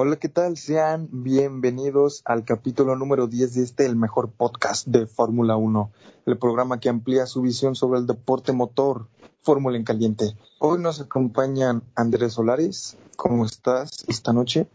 [0.00, 0.56] Hola, ¿qué tal?
[0.56, 5.90] Sean bienvenidos al capítulo número 10 de este, el mejor podcast de Fórmula 1,
[6.26, 9.08] el programa que amplía su visión sobre el deporte motor,
[9.42, 10.36] Fórmula en Caliente.
[10.60, 12.96] Hoy nos acompañan Andrés Solares.
[13.16, 14.68] ¿Cómo estás esta noche?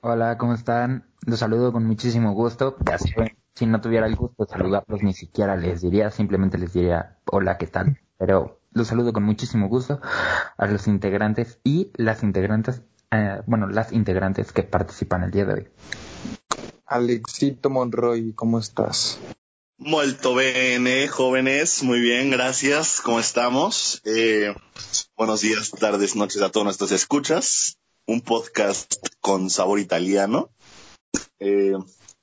[0.00, 1.04] Hola, ¿cómo están?
[1.24, 2.74] Los saludo con muchísimo gusto.
[3.54, 7.56] Si no tuviera el gusto de saludarlos, ni siquiera les diría, simplemente les diría hola,
[7.56, 8.00] ¿qué tal?
[8.16, 10.00] Pero los saludo con muchísimo gusto
[10.56, 15.54] a los integrantes y las integrantes eh, bueno, las integrantes que participan el día de
[15.54, 15.68] hoy.
[16.86, 19.18] Alexito Monroy, ¿cómo estás?
[19.78, 24.02] Molto bene, jóvenes, muy bien, gracias, ¿cómo estamos?
[24.04, 24.54] Eh,
[25.16, 27.78] buenos días, tardes, noches a todos nuestros escuchas.
[28.06, 30.50] Un podcast con sabor italiano.
[31.38, 31.74] Eh,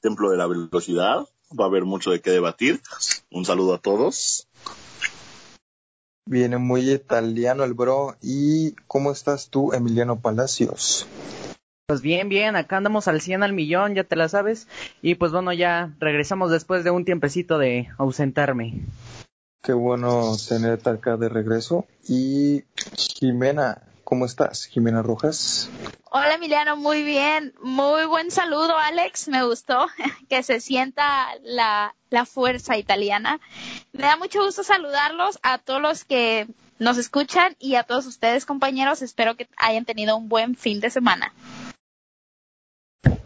[0.02, 1.26] Templo de la Velocidad,
[1.58, 2.82] va a haber mucho de qué debatir.
[3.32, 4.48] Un saludo a todos.
[6.28, 8.16] Viene muy italiano el bro.
[8.22, 11.08] ¿Y cómo estás tú, Emiliano Palacios?
[11.88, 14.68] Pues bien, bien, acá andamos al 100 al millón, ya te la sabes.
[15.04, 18.82] Y pues bueno, ya regresamos después de un tiempecito de ausentarme.
[19.62, 21.86] Qué bueno tenerte acá de regreso.
[22.08, 22.64] Y
[22.96, 24.66] Jimena, ¿cómo estás?
[24.66, 25.70] Jimena Rojas.
[26.12, 27.54] Hola Emiliano, muy bien.
[27.62, 29.28] Muy buen saludo, Alex.
[29.28, 29.88] Me gustó
[30.30, 33.42] que se sienta la, la fuerza italiana.
[33.92, 36.48] Me da mucho gusto saludarlos a todos los que
[36.80, 39.02] nos escuchan y a todos ustedes, compañeros.
[39.02, 41.34] Espero que hayan tenido un buen fin de semana.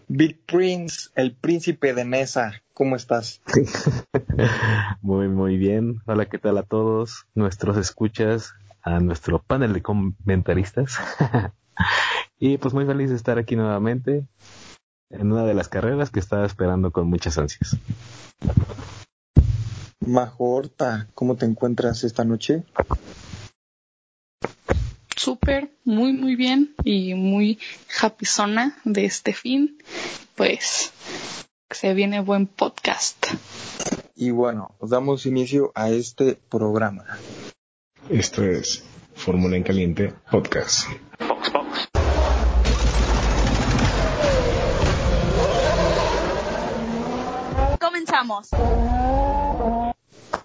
[0.07, 3.41] Big Prince, el príncipe de Nesa, ¿cómo estás?
[5.01, 6.01] muy, muy bien.
[6.07, 10.99] Hola, ¿qué tal a todos nuestros escuchas, a nuestro panel de comentaristas?
[12.39, 14.27] y pues muy feliz de estar aquí nuevamente
[15.09, 17.77] en una de las carreras que estaba esperando con muchas ansias.
[19.99, 22.63] Majorta, ¿cómo te encuentras esta noche?
[25.15, 27.59] Súper, muy, muy bien y muy
[28.01, 29.77] happy zona de este fin.
[30.35, 30.93] Pues
[31.69, 33.27] se viene buen podcast.
[34.15, 37.05] Y bueno, damos inicio a este programa.
[38.09, 38.83] Esto es
[39.13, 40.87] Fórmula en Caliente Podcast.
[47.79, 48.49] Comenzamos.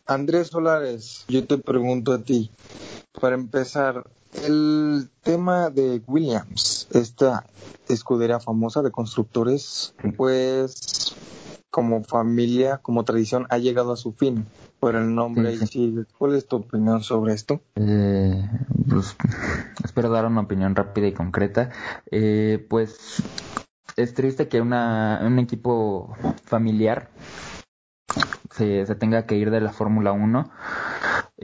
[0.07, 2.51] Andrés Solares, yo te pregunto a ti,
[3.19, 4.05] para empezar,
[4.43, 7.47] el tema de Williams, esta
[7.89, 11.15] escudería famosa de constructores, pues
[11.75, 14.47] como familia, como tradición, ha llegado a su fin
[14.79, 15.59] por el nombre
[16.17, 17.63] ¿Cuál es tu opinión sobre esto?
[17.75, 18.49] Eh,
[18.89, 19.17] pues,
[19.83, 21.71] espero dar una opinión rápida y concreta.
[22.13, 23.21] Eh, pues
[23.97, 27.09] es triste que una, un equipo familiar
[28.53, 30.49] se, se tenga que ir de la Fórmula 1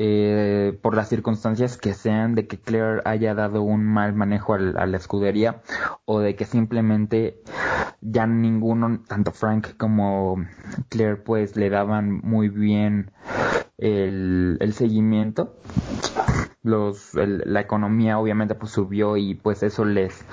[0.03, 4.79] eh, por las circunstancias que sean de que Claire haya dado un mal manejo al,
[4.79, 5.61] a la escudería
[6.07, 7.43] o de que simplemente
[8.01, 10.37] ya ninguno, tanto Frank como
[10.89, 13.11] Claire, pues le daban muy bien
[13.77, 15.59] el, el seguimiento.
[16.63, 20.25] Los, la economía obviamente pues subió y pues eso les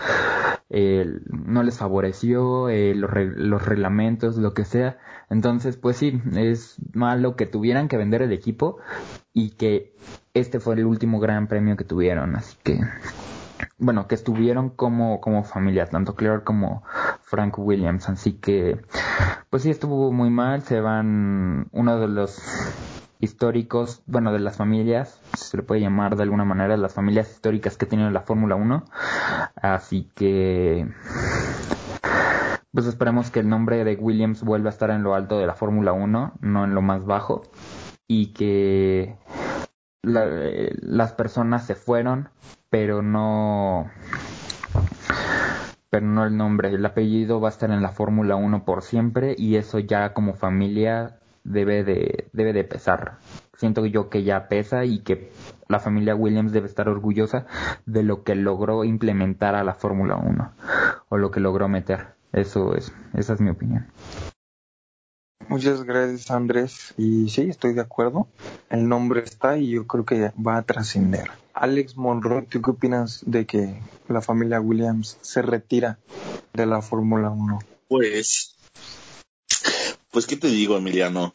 [0.70, 4.98] no les favoreció eh, los reglamentos lo que sea
[5.30, 8.78] entonces, pues sí, es malo que tuvieran que vender el equipo
[9.34, 9.94] y que
[10.34, 12.36] este fue el último gran premio que tuvieron.
[12.36, 12.80] Así que,
[13.78, 16.84] bueno, que estuvieron como, como familia, tanto Claire como
[17.24, 18.08] Frank Williams.
[18.08, 18.80] Así que,
[19.50, 20.62] pues sí, estuvo muy mal.
[20.62, 22.42] Se van uno de los
[23.20, 27.76] históricos, bueno, de las familias, se le puede llamar de alguna manera, las familias históricas
[27.76, 28.86] que tienen la Fórmula 1.
[29.56, 30.88] Así que
[32.74, 35.56] pues esperemos que el nombre de Williams vuelva a estar en lo alto de la
[35.56, 37.44] Fórmula 1, no en lo más bajo,
[38.08, 39.18] y que
[40.04, 42.30] eh, las personas se fueron,
[42.70, 43.90] pero no
[45.90, 49.36] pero no el nombre, el apellido va a estar en la Fórmula 1 por siempre
[49.38, 53.18] y eso ya como familia debe de debe de pesar.
[53.54, 55.32] Siento yo que ya pesa y que
[55.68, 57.48] la familia Williams debe estar orgullosa
[57.86, 60.52] de lo que logró implementar a la Fórmula 1
[61.10, 62.17] o lo que logró meter.
[62.34, 63.88] Eso es, esa es mi opinión.
[65.50, 66.94] Muchas gracias Andrés.
[66.98, 68.28] Y sí, estoy de acuerdo.
[68.70, 71.32] El nombre está y yo creo que va a trascender.
[71.54, 76.00] Alex Monroe, ¿tú qué opinas de que la familia Williams se retira
[76.54, 77.60] de la Fórmula 1?
[77.88, 78.58] Pues,
[80.12, 81.34] pues qué te digo, Emiliano.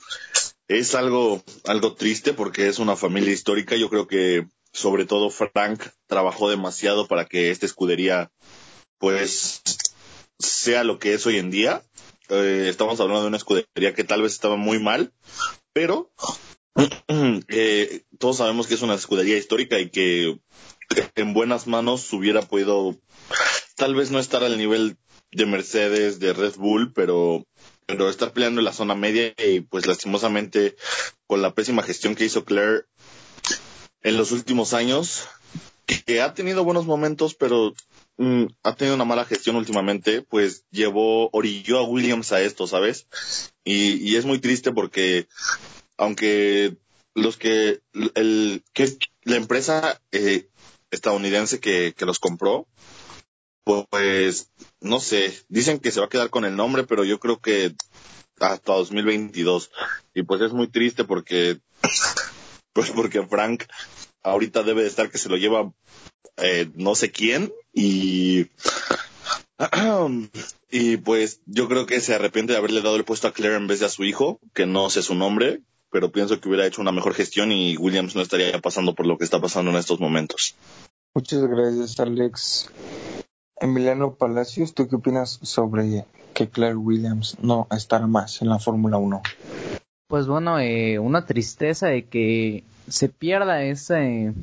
[0.69, 3.77] Es algo, algo triste porque es una familia histórica.
[3.77, 8.31] Yo creo que sobre todo Frank trabajó demasiado para que esta escudería
[8.99, 9.62] pues
[10.43, 11.83] sea lo que es hoy en día.
[12.29, 15.12] Eh, estamos hablando de una escudería que tal vez estaba muy mal,
[15.73, 16.12] pero
[17.49, 20.39] eh, todos sabemos que es una escudería histórica y que
[21.15, 22.97] en buenas manos hubiera podido
[23.77, 24.97] tal vez no estar al nivel
[25.33, 27.47] de Mercedes, de Red Bull, pero,
[27.89, 30.77] estar peleando en la zona media y pues lastimosamente
[31.27, 32.85] con la pésima gestión que hizo Claire
[34.03, 35.29] en los últimos años,
[36.06, 37.75] que ha tenido buenos momentos, pero
[38.19, 43.06] mm, ha tenido una mala gestión últimamente, pues llevó, orilló a Williams a esto, ¿sabes?
[43.65, 45.29] Y, y es muy triste porque,
[45.97, 46.77] aunque
[47.15, 47.81] los que,
[48.15, 50.49] el, que la empresa eh,
[50.91, 52.67] estadounidense que, que los compró,
[53.65, 54.50] pues,
[54.81, 57.75] no sé, dicen que se va a quedar con el nombre, pero yo creo que
[58.41, 59.71] hasta 2022.
[60.15, 61.61] Y pues es muy triste porque,
[62.73, 63.65] pues porque Frank
[64.23, 65.73] ahorita debe de estar que se lo lleva
[66.43, 68.49] eh, no sé quién y
[70.71, 73.69] y pues yo creo que se arrepiente de haberle dado el puesto a Claire en
[73.69, 76.81] vez de a su hijo, que no sé su nombre, pero pienso que hubiera hecho
[76.81, 80.00] una mejor gestión y Williams no estaría pasando por lo que está pasando en estos
[80.00, 80.56] momentos.
[81.15, 82.71] Muchas gracias, Alex.
[83.61, 88.97] Emiliano Palacios, ¿tú qué opinas sobre que Claire Williams no estará más en la Fórmula
[88.97, 89.23] 1?
[90.12, 94.35] Pues bueno, eh, una tristeza de que se pierda ese,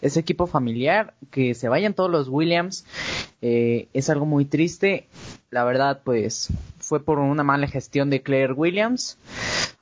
[0.00, 2.86] ese equipo familiar, que se vayan todos los Williams,
[3.42, 5.06] eh, es algo muy triste.
[5.50, 6.48] La verdad, pues
[6.78, 9.18] fue por una mala gestión de Claire Williams,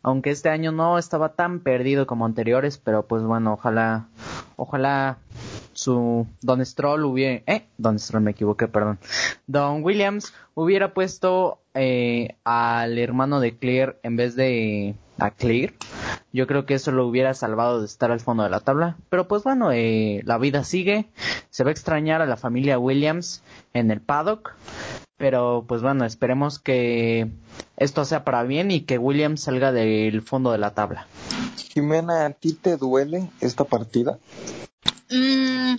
[0.02, 4.08] aunque este año no estaba tan perdido como anteriores, pero pues bueno, ojalá,
[4.56, 5.18] ojalá
[5.74, 8.98] su Don Stroll hubiera, eh, Don Stroll me equivoqué, perdón,
[9.46, 15.74] Don Williams hubiera puesto eh, al hermano de Claire en vez de a Claire.
[16.32, 18.96] Yo creo que eso lo hubiera salvado de estar al fondo de la tabla.
[19.08, 21.08] Pero pues bueno, eh, la vida sigue.
[21.50, 23.42] Se va a extrañar a la familia Williams
[23.72, 24.54] en el paddock.
[25.16, 27.30] Pero pues bueno, esperemos que
[27.76, 31.06] esto sea para bien y que Williams salga del fondo de la tabla.
[31.72, 34.18] Jimena, ¿a ti te duele esta partida?
[35.10, 35.76] Mm,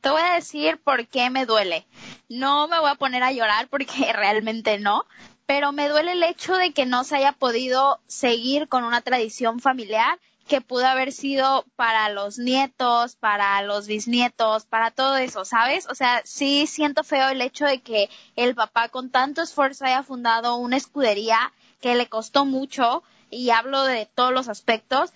[0.00, 1.86] te voy a decir por qué me duele.
[2.28, 5.04] No me voy a poner a llorar porque realmente no,
[5.46, 9.60] pero me duele el hecho de que no se haya podido seguir con una tradición
[9.60, 10.18] familiar
[10.48, 15.86] que pudo haber sido para los nietos, para los bisnietos, para todo eso, ¿sabes?
[15.88, 20.02] O sea, sí siento feo el hecho de que el papá con tanto esfuerzo haya
[20.02, 25.12] fundado una escudería que le costó mucho y hablo de todos los aspectos,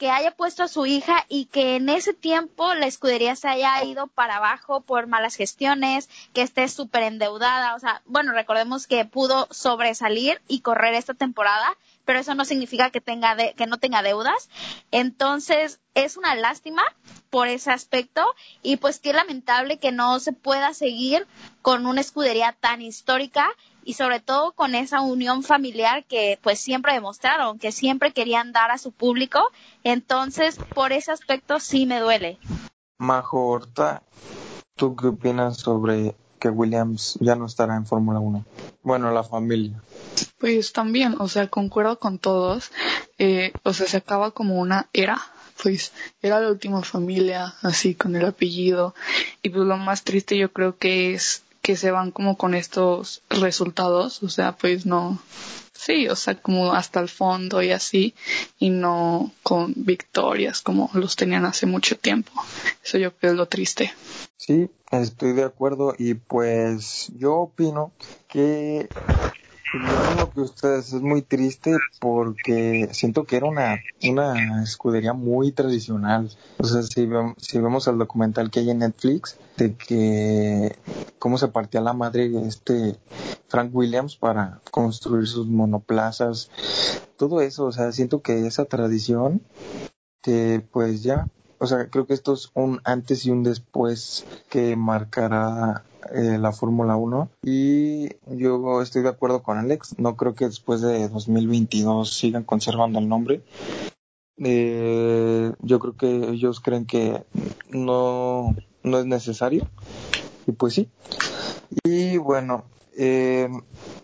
[0.00, 3.84] que haya puesto a su hija y que en ese tiempo la escudería se haya
[3.84, 7.74] ido para abajo por malas gestiones, que esté súper endeudada.
[7.74, 11.76] O sea, bueno, recordemos que pudo sobresalir y correr esta temporada,
[12.06, 14.48] pero eso no significa que, tenga que no tenga deudas.
[14.90, 16.82] Entonces, es una lástima
[17.28, 18.24] por ese aspecto
[18.62, 21.26] y pues qué lamentable que no se pueda seguir
[21.60, 23.50] con una escudería tan histórica
[23.84, 28.70] y sobre todo con esa unión familiar que pues siempre demostraron, que siempre querían dar
[28.70, 29.40] a su público.
[29.84, 32.38] Entonces, por ese aspecto sí me duele.
[32.98, 34.02] Majo Horta,
[34.76, 38.44] ¿tú qué opinas sobre que Williams ya no estará en Fórmula 1?
[38.82, 39.82] Bueno, la familia.
[40.38, 42.72] Pues también, o sea, concuerdo con todos.
[43.18, 45.20] Eh, o sea, se acaba como una era
[45.62, 45.92] pues
[46.22, 48.94] era la última familia así con el apellido
[49.42, 53.22] y pues lo más triste yo creo que es que se van como con estos
[53.30, 55.20] resultados, o sea, pues no,
[55.72, 58.12] sí, o sea, como hasta el fondo y así,
[58.58, 62.32] y no con victorias como los tenían hace mucho tiempo.
[62.84, 63.92] Eso yo creo es lo triste.
[64.36, 67.92] Sí, estoy de acuerdo y pues yo opino
[68.26, 68.88] que
[69.72, 75.52] lo mismo que ustedes es muy triste porque siento que era una, una escudería muy
[75.52, 76.30] tradicional.
[76.58, 77.08] O sea, si,
[77.38, 80.76] si vemos el documental que hay en Netflix de que
[81.18, 82.96] cómo se partía la madre este
[83.48, 86.50] Frank Williams para construir sus monoplazas,
[87.16, 89.42] todo eso, o sea, siento que esa tradición
[90.22, 91.26] que pues ya
[91.62, 96.52] o sea, creo que esto es un antes y un después que marcará eh, la
[96.52, 102.12] Fórmula 1 y yo estoy de acuerdo con Alex, no creo que después de 2022
[102.12, 103.42] sigan conservando el nombre.
[104.42, 107.22] Eh, yo creo que ellos creen que
[107.68, 109.68] no, no es necesario
[110.46, 110.88] y pues sí.
[111.84, 112.64] Y bueno,
[112.96, 113.48] eh,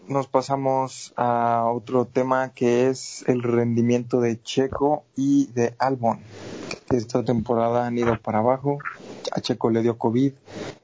[0.08, 6.20] nos pasamos a otro tema que es el rendimiento de Checo y de Albon
[6.90, 8.78] esta temporada han ido para abajo.
[9.32, 10.32] A Checo le dio COVID.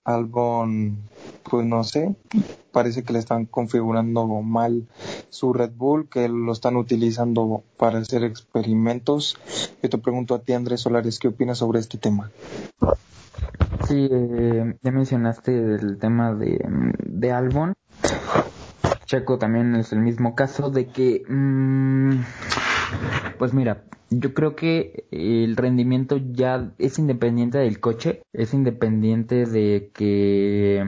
[0.05, 0.99] Albon,
[1.49, 2.15] pues no sé,
[2.73, 4.89] parece que le están configurando mal
[5.31, 9.39] su Red Bull, que lo están utilizando para hacer experimentos.
[9.83, 12.31] Yo te pregunto a ti, Andrés Solares, ¿qué opinas sobre este tema?
[13.87, 16.59] Sí, eh, ya mencionaste el tema de,
[17.05, 17.75] de Albon.
[19.07, 22.23] Checo también es el mismo caso de que, mmm,
[23.39, 29.91] pues mira, yo creo que el rendimiento ya es independiente del coche, es independiente de
[29.93, 30.87] que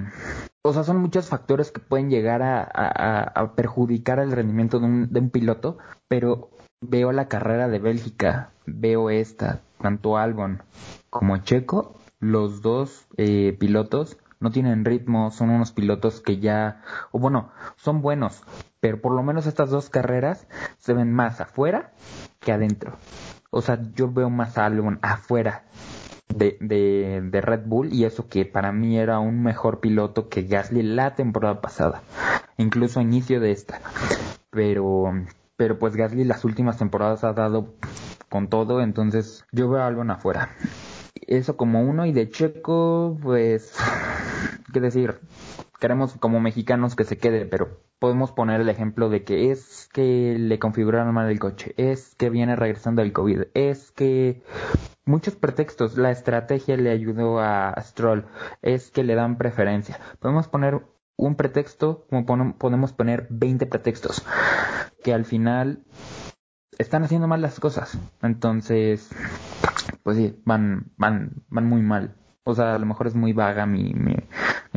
[0.67, 5.21] o sea, son muchos factores que pueden llegar a, perjudicar el rendimiento de un, de
[5.21, 5.77] un piloto,
[6.09, 10.63] pero veo la carrera de Bélgica, veo esta, tanto Albon
[11.11, 17.19] como Checo, los dos eh, pilotos no tienen ritmo, son unos pilotos que ya, o
[17.19, 18.43] bueno, son buenos,
[18.81, 20.47] pero por lo menos estas dos carreras
[20.79, 21.93] se ven más afuera
[22.41, 22.97] que adentro.
[23.51, 25.65] O sea, yo veo más a Albon afuera
[26.29, 30.43] de, de, de, Red Bull y eso que para mí era un mejor piloto que
[30.43, 32.03] Gasly la temporada pasada,
[32.57, 33.81] incluso a inicio de esta.
[34.51, 35.13] Pero,
[35.57, 37.75] pero pues Gasly las últimas temporadas ha dado
[38.29, 40.51] con todo, entonces yo veo a Albon afuera.
[41.15, 43.75] Eso como uno y de Checo, pues,
[44.73, 45.21] qué decir,
[45.81, 50.37] queremos como mexicanos que se quede, pero podemos poner el ejemplo de que es que
[50.39, 54.43] le configuraron mal el coche, es que viene regresando del COVID, es que
[55.05, 58.27] muchos pretextos, la estrategia le ayudó a Stroll,
[58.63, 60.01] es que le dan preferencia.
[60.21, 60.83] Podemos poner
[61.17, 64.25] un pretexto, como podemos poner 20 pretextos,
[65.03, 65.85] que al final
[66.79, 67.99] están haciendo mal las cosas.
[68.23, 69.11] Entonces,
[70.03, 72.15] pues sí, van, van, van muy mal.
[72.45, 74.15] O sea, a lo mejor es muy vaga mi, mi,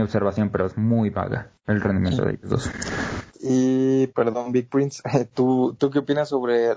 [0.02, 2.72] observación, pero es muy vaga el rendimiento de ellos dos.
[3.42, 6.76] Y, perdón, Big Prince, ¿tú, ¿tú qué opinas sobre,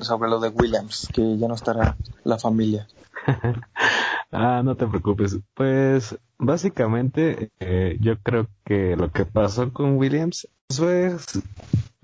[0.00, 2.88] sobre lo de Williams, que ya no estará la familia?
[4.32, 5.38] ah, no te preocupes.
[5.54, 11.16] Pues, básicamente, eh, yo creo que lo que pasó con Williams fue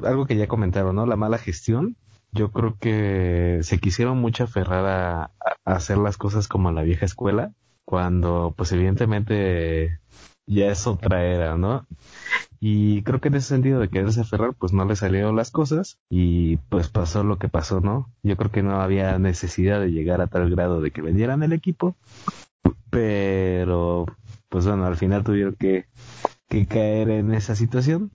[0.04, 1.06] algo que ya comentaron, ¿no?
[1.06, 1.96] La mala gestión.
[2.32, 5.30] Yo creo que se quisieron mucho aferrar a
[5.64, 7.52] hacer las cosas como la vieja escuela
[7.90, 9.98] cuando pues evidentemente
[10.46, 11.86] ya es otra era, ¿no?
[12.60, 15.98] Y creo que en ese sentido de quererse aferrar, pues no le salieron las cosas
[16.08, 18.12] y pues pasó lo que pasó, ¿no?
[18.22, 21.52] Yo creo que no había necesidad de llegar a tal grado de que vendieran el
[21.52, 21.96] equipo,
[22.90, 24.06] pero
[24.48, 25.86] pues bueno, al final tuvieron que,
[26.48, 28.12] que caer en esa situación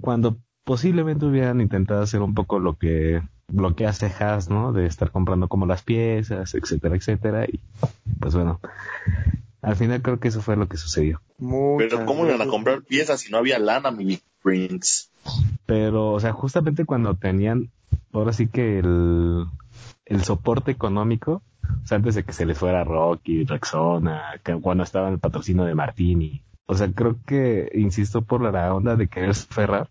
[0.00, 3.22] cuando posiblemente hubieran intentado hacer un poco lo que
[3.52, 4.72] lo que hace Haas, ¿no?
[4.72, 7.44] De estar comprando como las piezas, etcétera, etcétera.
[7.46, 7.60] Y
[8.20, 8.60] pues bueno,
[9.60, 11.20] al final creo que eso fue lo que sucedió.
[11.78, 15.08] Pero ¿cómo iban a comprar piezas si no había lana, mi Prince?
[15.66, 17.70] Pero, o sea, justamente cuando tenían,
[18.12, 19.46] ahora sí que el,
[20.04, 25.08] el soporte económico, o sea, antes de que se les fuera Rocky, Rexona, cuando estaba
[25.08, 26.42] en el patrocinio de Martini.
[26.66, 29.88] O sea, creo que, insisto, por la onda de querer ferrar,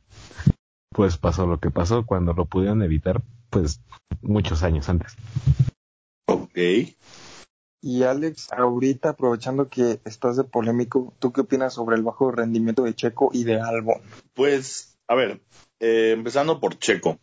[0.90, 3.82] pues pasó lo que pasó cuando lo pudieron evitar, pues
[4.22, 5.16] muchos años antes.
[6.26, 6.58] Ok.
[7.84, 12.84] Y Alex, ahorita aprovechando que estás de polémico, ¿tú qué opinas sobre el bajo rendimiento
[12.84, 14.02] de Checo y de Albon?
[14.34, 15.42] Pues, a ver,
[15.80, 17.18] eh, empezando por Checo.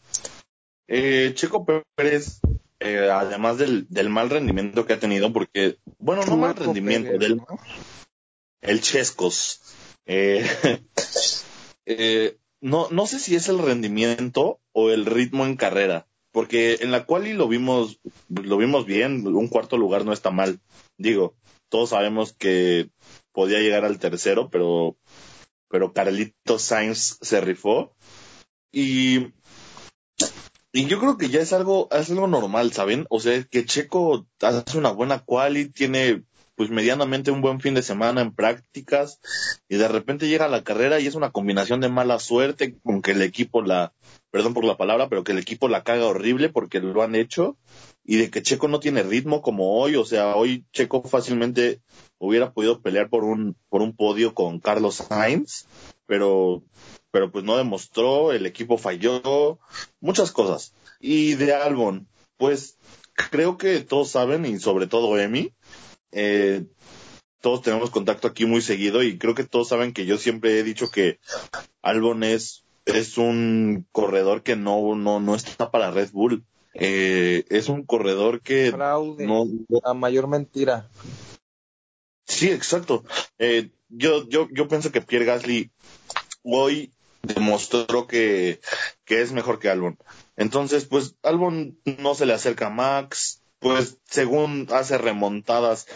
[0.89, 2.41] Eh, Checo Pérez,
[2.81, 7.41] eh, además del, del, mal rendimiento que ha tenido, porque, bueno, no mal rendimiento, del,
[8.61, 9.63] el Chescos.
[12.61, 17.05] no, no sé si es el rendimiento o el ritmo en carrera porque en la
[17.05, 20.61] quali lo vimos, lo vimos bien, un cuarto lugar no está mal.
[20.97, 21.35] Digo,
[21.69, 22.91] todos sabemos que
[23.33, 24.97] podía llegar al tercero, pero,
[25.69, 27.95] pero Carlito Sainz se rifó.
[28.71, 29.33] Y,
[30.73, 33.07] y yo creo que ya es algo, es algo normal, ¿saben?
[33.09, 36.25] O sea, que Checo hace una buena quali, tiene
[36.59, 39.21] pues medianamente un buen fin de semana en prácticas
[39.69, 43.01] y de repente llega a la carrera y es una combinación de mala suerte con
[43.01, 43.95] que el equipo la,
[44.31, 47.57] perdón por la palabra, pero que el equipo la caga horrible porque lo han hecho
[48.05, 51.81] y de que Checo no tiene ritmo como hoy, o sea, hoy Checo fácilmente
[52.19, 55.67] hubiera podido pelear por un por un podio con Carlos Sainz,
[56.07, 56.63] pero
[57.11, 59.59] pero pues no demostró, el equipo falló,
[60.01, 60.75] muchas cosas.
[61.01, 62.07] Y de Albon,
[62.37, 62.77] pues
[63.15, 65.53] creo que todos saben y sobre todo Emi,
[66.13, 66.65] eh,
[67.41, 70.63] todos tenemos contacto aquí muy seguido y creo que todos saben que yo siempre he
[70.63, 71.19] dicho que
[71.83, 72.65] Albon es
[72.95, 76.45] es un corredor que no, no, no está para Red Bull.
[76.75, 79.17] Eh, es un corredor que no,
[79.85, 80.89] a mayor mentira.
[82.27, 83.05] Sí, exacto.
[83.39, 85.71] Eh, yo, yo, yo pienso que Pierre Gasly
[86.43, 86.93] hoy
[87.23, 88.61] demostró que,
[89.05, 89.99] que es mejor que Albon.
[90.37, 95.87] Entonces, pues Albon no se le acerca a Max, pues según hace remontadas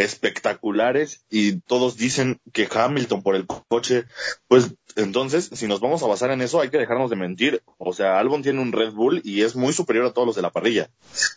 [0.00, 4.04] espectaculares y todos dicen que Hamilton por el coche,
[4.48, 7.62] pues entonces si nos vamos a basar en eso hay que dejarnos de mentir.
[7.76, 10.42] O sea, Albon tiene un Red Bull y es muy superior a todos los de
[10.42, 10.90] la parrilla.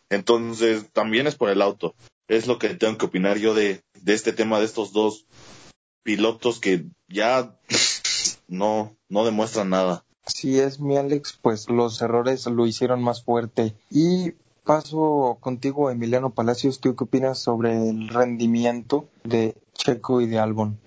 [0.09, 1.93] Entonces también es por el auto.
[2.29, 5.25] Es lo que tengo que opinar yo de, de este tema de estos dos
[6.03, 7.59] pilotos que ya
[8.47, 10.05] no, no demuestran nada.
[10.25, 13.75] Si es mi Alex, pues los errores lo hicieron más fuerte.
[13.91, 16.79] Y paso contigo, Emiliano Palacios.
[16.79, 20.79] ¿Tú qué opinas sobre el rendimiento de Checo y de Albon?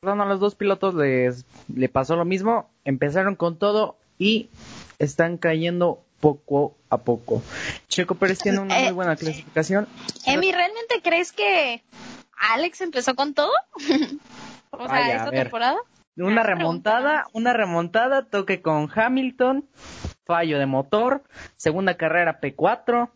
[0.00, 4.48] Perdón, a los dos pilotos les le pasó lo mismo, empezaron con todo y
[4.98, 7.42] están cayendo poco a poco.
[7.88, 9.86] Checo Pérez tiene una muy Eh, buena clasificación.
[10.26, 11.82] Emi, ¿realmente crees que
[12.52, 13.52] Alex empezó con todo?
[14.70, 15.78] o sea, esta temporada.
[16.18, 19.64] Una remontada, una remontada, toque con Hamilton,
[20.26, 21.22] fallo de motor,
[21.56, 23.08] segunda carrera P4,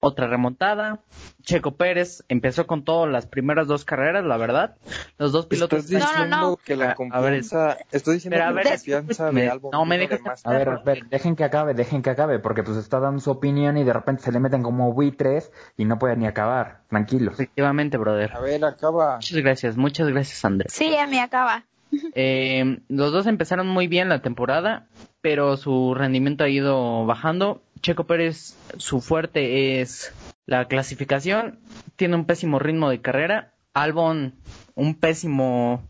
[0.00, 1.00] otra remontada.
[1.42, 4.76] Checo Pérez empezó con todo las primeras dos carreras, la verdad.
[5.18, 6.56] Los dos pilotos Estás No, no, diciendo no.
[6.64, 6.96] que la A- a ver,
[7.42, 9.40] confianza, estoy diciendo pero a que ver, la confianza escúchame.
[9.42, 11.74] de Albon No, me vino de dejas más A ver, a ver, dejen que acabe,
[11.74, 14.62] dejen que acabe, porque pues está dando su opinión y de repente se le meten
[14.62, 16.80] como buitres y no puede ni acabar.
[16.88, 17.34] Tranquilos.
[17.34, 18.32] Efectivamente, brother.
[18.32, 19.16] A ver, acaba.
[19.16, 20.72] Muchas gracias, muchas gracias, Andrés.
[20.72, 21.64] Sí, Emi, acaba.
[22.16, 24.86] Eh, los dos empezaron muy bien la temporada,
[25.20, 27.62] pero su rendimiento ha ido bajando.
[27.80, 30.12] Checo Pérez, su fuerte es
[30.46, 31.58] la clasificación,
[31.96, 33.54] tiene un pésimo ritmo de carrera.
[33.74, 34.34] Albon,
[34.74, 35.82] un pésimo,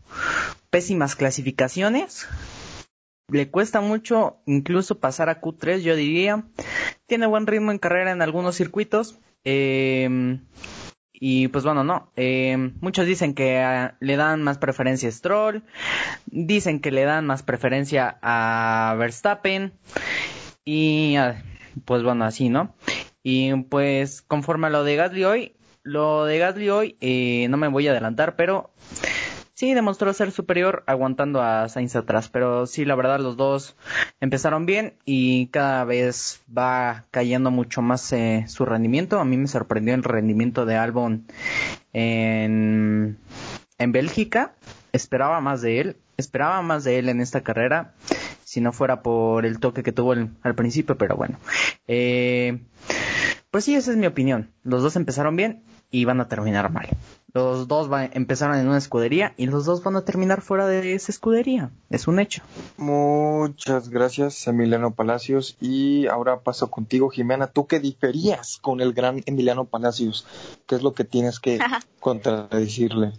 [0.69, 2.27] pésimas clasificaciones.
[3.27, 6.43] Le cuesta mucho incluso pasar a Q3, yo diría.
[7.05, 9.19] Tiene buen ritmo en carrera en algunos circuitos.
[9.43, 10.39] Eh,
[11.19, 12.11] y pues bueno, no.
[12.15, 15.63] Eh, muchos dicen que ah, le dan más preferencia a Stroll.
[16.25, 19.73] Dicen que le dan más preferencia a Verstappen.
[20.65, 21.43] Y ah,
[21.85, 22.73] pues bueno, así, ¿no?
[23.23, 25.53] Y pues conforme a lo de Gasly hoy,
[25.83, 28.71] lo de Gasly hoy, eh, no me voy a adelantar, pero
[29.55, 32.29] sí demostró ser superior aguantando a Sainz atrás.
[32.29, 33.75] Pero sí, la verdad, los dos
[34.21, 39.19] empezaron bien y cada vez va cayendo mucho más eh, su rendimiento.
[39.19, 41.25] A mí me sorprendió el rendimiento de Albon
[41.93, 43.17] en,
[43.77, 44.53] en Bélgica.
[44.91, 45.97] Esperaba más de él.
[46.17, 47.93] Esperaba más de él en esta carrera.
[48.43, 51.37] Si no fuera por el toque que tuvo el- al principio, pero bueno.
[51.87, 52.59] Eh,
[53.51, 54.51] pues sí, esa es mi opinión.
[54.63, 56.87] Los dos empezaron bien y van a terminar mal.
[57.35, 60.93] Los dos va- empezaron en una escudería y los dos van a terminar fuera de
[60.95, 61.69] esa escudería.
[61.89, 62.41] Es un hecho.
[62.77, 65.57] Muchas gracias, Emiliano Palacios.
[65.59, 67.47] Y ahora paso contigo, Jimena.
[67.47, 70.25] ¿Tú qué diferías con el gran Emiliano Palacios?
[70.65, 71.59] ¿Qué es lo que tienes que
[71.99, 73.11] contradecirle?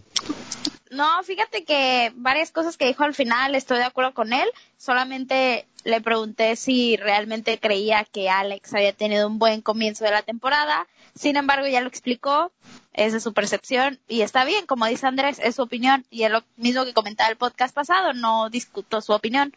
[0.90, 4.49] No, fíjate que varias cosas que dijo al final estoy de acuerdo con él.
[4.79, 10.23] Solamente le pregunté si realmente creía que Alex había tenido un buen comienzo de la
[10.23, 10.87] temporada.
[11.14, 12.51] Sin embargo, ya lo explicó.
[12.97, 16.31] Esa es su percepción y está bien, como dice Andrés, es su opinión y es
[16.31, 19.55] lo mismo que comentaba el podcast pasado, no discuto su opinión.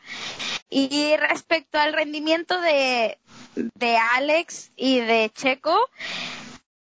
[0.70, 3.18] Y respecto al rendimiento de,
[3.56, 5.90] de Alex y de Checo,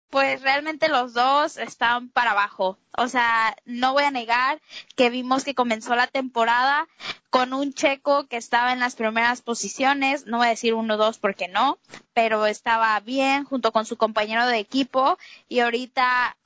[0.10, 2.78] pues realmente los dos están para abajo.
[2.98, 4.60] O sea, no voy a negar
[4.96, 6.88] que vimos que comenzó la temporada
[7.30, 10.98] con un checo que estaba en las primeras posiciones, no voy a decir uno o
[10.98, 11.78] dos porque no,
[12.14, 15.18] pero estaba bien junto con su compañero de equipo.
[15.48, 16.38] Y ahorita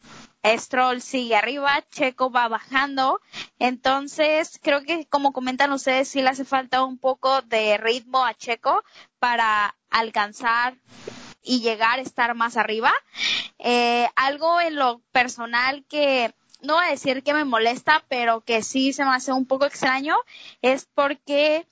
[0.43, 3.21] Stroll sigue arriba, Checo va bajando,
[3.59, 8.33] entonces creo que como comentan ustedes sí le hace falta un poco de ritmo a
[8.33, 8.83] Checo
[9.19, 10.75] para alcanzar
[11.43, 12.93] y llegar a estar más arriba.
[13.59, 18.63] Eh, algo en lo personal que no voy a decir que me molesta, pero que
[18.63, 20.15] sí se me hace un poco extraño,
[20.61, 21.67] es porque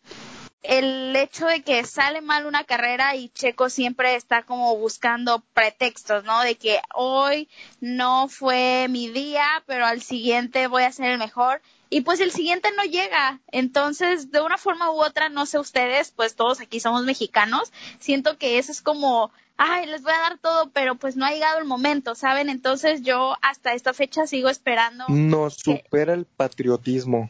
[0.64, 6.24] el hecho de que sale mal una carrera y Checo siempre está como buscando pretextos,
[6.24, 6.42] ¿no?
[6.42, 11.62] De que hoy no fue mi día, pero al siguiente voy a ser el mejor.
[11.94, 13.42] Y pues el siguiente no llega.
[13.52, 17.74] Entonces, de una forma u otra, no sé ustedes, pues todos aquí somos mexicanos.
[18.00, 21.32] Siento que eso es como, ay, les voy a dar todo, pero pues no ha
[21.32, 22.48] llegado el momento, ¿saben?
[22.48, 25.04] Entonces yo hasta esta fecha sigo esperando.
[25.10, 27.30] Nos supera el patriotismo.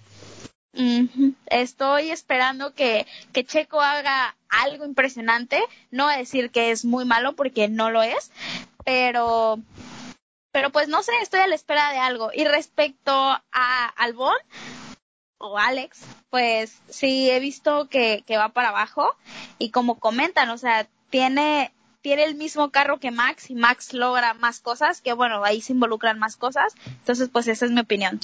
[1.47, 5.59] Estoy esperando que, que Checo haga algo impresionante.
[5.89, 8.31] No voy a decir que es muy malo porque no lo es,
[8.85, 9.59] pero,
[10.51, 12.29] pero pues no sé, estoy a la espera de algo.
[12.33, 14.35] Y respecto a Albon
[15.37, 19.15] o Alex, pues sí he visto que, que va para abajo
[19.57, 24.33] y como comentan, o sea, tiene tiene el mismo carro que Max y Max logra
[24.33, 26.73] más cosas, que bueno, ahí se involucran más cosas.
[26.85, 28.19] Entonces, pues esa es mi opinión.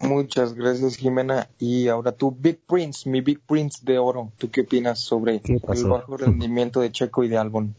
[0.00, 1.48] Muchas gracias, Jimena.
[1.58, 4.32] Y ahora tú, Big Prince, mi Big Prince de oro.
[4.38, 7.74] ¿Tú qué opinas sobre ¿Qué el bajo rendimiento de Checo y de Albon?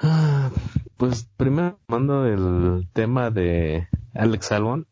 [0.98, 4.88] Pues primero mando el tema de Alex Albon.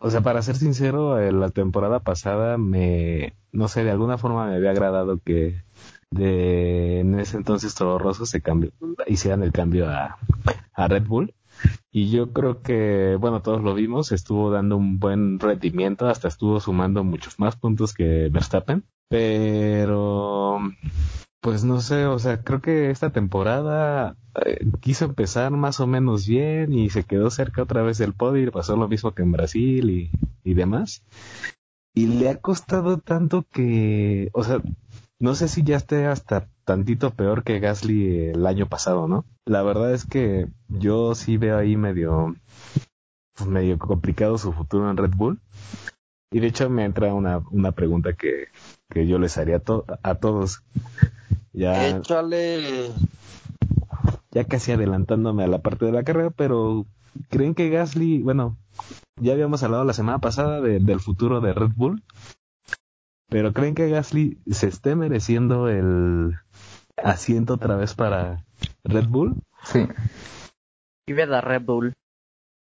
[0.00, 4.48] O sea, para ser sincero, eh, la temporada pasada me, no sé, de alguna forma
[4.48, 5.62] me había agradado que
[6.10, 8.72] en ese entonces Toro Rosso se cambió,
[9.06, 10.18] hicieran el cambio a,
[10.74, 11.32] a Red Bull.
[11.92, 16.58] Y yo creo que, bueno, todos lo vimos, estuvo dando un buen rendimiento, hasta estuvo
[16.58, 18.84] sumando muchos más puntos que Verstappen.
[19.08, 20.58] Pero
[21.42, 26.28] pues no sé, o sea, creo que esta temporada eh, quiso empezar más o menos
[26.28, 29.32] bien y se quedó cerca otra vez del podio y pasó lo mismo que en
[29.32, 30.10] Brasil y,
[30.44, 31.02] y demás.
[31.94, 34.62] Y le ha costado tanto que, o sea,
[35.18, 39.24] no sé si ya esté hasta tantito peor que Gasly el año pasado, ¿no?
[39.44, 42.36] La verdad es que yo sí veo ahí medio,
[43.34, 45.40] pues, medio complicado su futuro en Red Bull.
[46.30, 48.46] Y de hecho me entra una, una pregunta que,
[48.92, 50.62] que yo les haría a, to- a todos.
[51.52, 52.92] Ya, Échale.
[54.30, 56.86] ya casi adelantándome a la parte de la carrera, pero
[57.28, 58.56] ¿creen que Gasly, bueno,
[59.20, 62.02] ya habíamos hablado la semana pasada de- del futuro de Red Bull,
[63.28, 66.34] pero ¿creen que Gasly se esté mereciendo el
[67.02, 68.44] asiento otra vez para
[68.84, 69.36] Red Bull?
[69.64, 69.86] Sí,
[71.06, 71.92] Vive la Red Bull.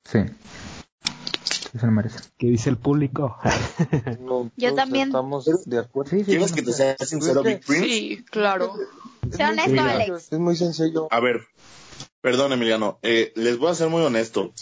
[0.04, 0.18] sí.
[1.74, 2.20] Sí se lo merece.
[2.38, 3.36] ¿Qué dice el público?
[4.20, 5.08] No, Yo también.
[5.08, 6.10] Estamos de acuerdo.
[6.10, 6.24] Sí, sí.
[6.26, 7.84] ¿Quieres que te sea sincero, Es que- Big Prince?
[7.88, 8.72] Sí, claro.
[9.28, 10.32] Es Sé muy honesto, sencillo, Alex.
[10.32, 11.08] Es muy sencillo.
[11.10, 11.40] A ver,
[12.20, 14.52] perdón, Emiliano, eh, les voy a ser muy honesto.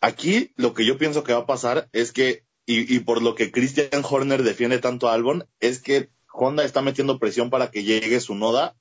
[0.00, 3.36] Aquí lo que yo pienso que va a pasar es que, y, y por lo
[3.36, 7.84] que Christian Horner defiende tanto a Albon, es que Honda está metiendo presión para que
[7.84, 8.74] llegue su noda,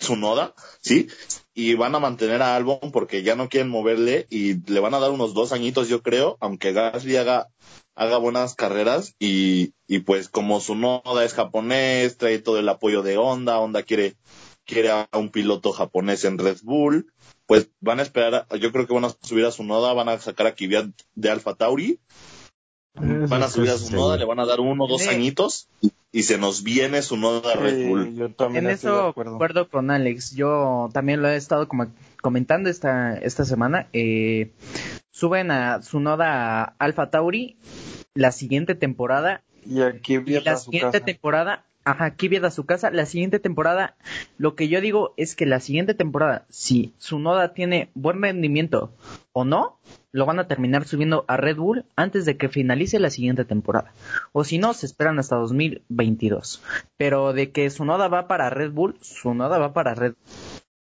[0.00, 1.08] su noda, ¿sí?
[1.54, 4.98] Y van a mantener a Albon porque ya no quieren moverle y le van a
[5.00, 7.48] dar unos dos añitos, yo creo, aunque Gasly haga,
[7.94, 13.02] haga buenas carreras y, y pues como su noda es japonés, trae todo el apoyo
[13.02, 14.16] de Honda, Honda quiere,
[14.64, 17.12] quiere a un piloto japonés en Red Bull,
[17.46, 20.08] pues van a esperar, a- yo creo que van a subir a su noda, van
[20.08, 22.00] a sacar a Kvyat de Alfa Tauri,
[23.28, 25.90] van a subir a su noda, le van a dar uno o dos añitos y,
[26.14, 28.14] y se nos viene su noda Red Bull.
[28.14, 29.68] yo también En eso acuerdo.
[29.68, 30.34] con Alex.
[30.36, 31.88] Yo también lo he estado como
[32.22, 33.88] comentando esta, esta semana.
[33.92, 34.52] Eh,
[35.10, 37.56] suben a su noda a Alpha Tauri
[38.14, 41.04] la siguiente temporada Y aquí y viene la siguiente casa.
[41.04, 42.90] temporada, ajá, aquí viene a su casa.
[42.90, 43.96] La siguiente temporada,
[44.38, 48.92] lo que yo digo es que la siguiente temporada, si su noda tiene buen rendimiento
[49.32, 49.78] o no,
[50.12, 53.92] lo van a terminar subiendo a Red Bull antes de que finalice la siguiente temporada.
[54.32, 56.62] O si no, se esperan hasta 2022.
[56.96, 60.14] Pero de que su noda va para Red Bull, su noda va para Red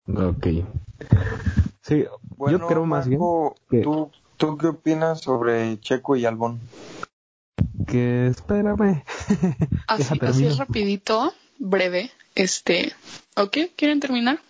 [0.06, 0.26] Bull.
[0.28, 0.46] Ok.
[1.82, 2.04] Sí,
[2.36, 6.60] Bueno, yo creo más bien Marco, que- ¿tú, ¿tú qué opinas sobre Checo y Albón?
[7.86, 9.04] Que espérame.
[9.86, 10.56] Así, así termino.
[10.56, 12.10] rapidito, breve.
[12.34, 12.92] Este,
[13.36, 13.58] ¿ok?
[13.76, 14.40] ¿Quieren terminar?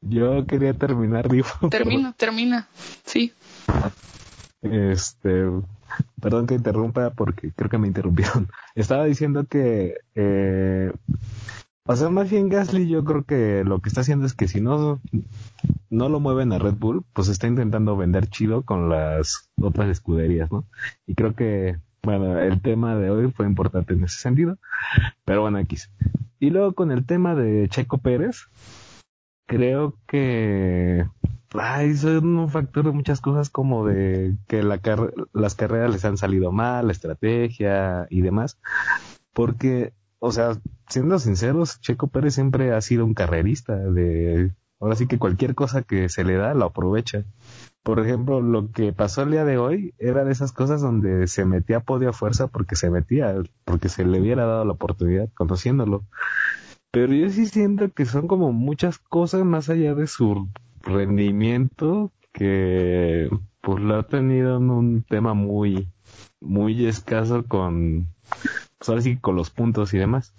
[0.00, 1.48] Yo quería terminar, digo.
[1.70, 2.68] Termina, termina.
[3.04, 3.32] Sí.
[4.62, 5.44] Este,
[6.20, 8.48] perdón que interrumpa porque creo que me interrumpieron.
[8.74, 10.92] Estaba diciendo que, eh,
[11.84, 14.60] o sea, más bien Gasly yo creo que lo que está haciendo es que si
[14.60, 15.00] no,
[15.90, 20.50] no lo mueven a Red Bull, pues está intentando vender chido con las otras escuderías,
[20.50, 20.64] ¿no?
[21.06, 24.58] Y creo que, bueno, el tema de hoy fue importante en ese sentido,
[25.24, 25.90] pero bueno, X.
[26.38, 28.48] Y luego con el tema de Checo Pérez,
[29.46, 31.04] creo que
[31.52, 36.04] Ay, son un factor de muchas cosas como de que la car- las carreras les
[36.04, 38.58] han salido mal, la estrategia y demás.
[39.32, 40.52] Porque, o sea,
[40.88, 45.82] siendo sinceros, Checo Pérez siempre ha sido un carrerista de, ahora sí que cualquier cosa
[45.82, 47.24] que se le da lo aprovecha.
[47.82, 51.44] Por ejemplo, lo que pasó el día de hoy era de esas cosas donde se
[51.44, 56.04] metía podio a fuerza porque se metía, porque se le hubiera dado la oportunidad conociéndolo.
[56.90, 60.48] Pero yo sí siento que son como muchas cosas más allá de su
[60.82, 65.88] rendimiento que pues lo ha tenido en un tema muy
[66.40, 68.06] muy escaso con
[68.78, 70.32] pues sí con los puntos y demás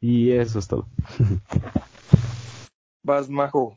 [0.00, 0.86] y eso es todo
[3.02, 3.76] Vas, Majo.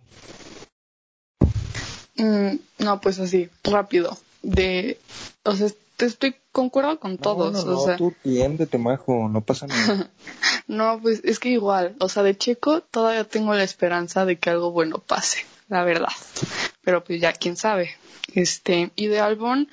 [2.17, 4.17] Mm, no, pues así, rápido.
[4.41, 4.99] De,
[5.43, 7.53] o sea, te estoy concuerdo con todos.
[7.53, 10.09] No, no, no, o sea, tú tiéndete, Majo, no pasa nada.
[10.67, 14.49] no, pues es que igual, o sea, de Checo todavía tengo la esperanza de que
[14.49, 16.11] algo bueno pase, la verdad.
[16.83, 17.91] Pero pues ya quién sabe.
[18.33, 19.69] Este, y de Albon,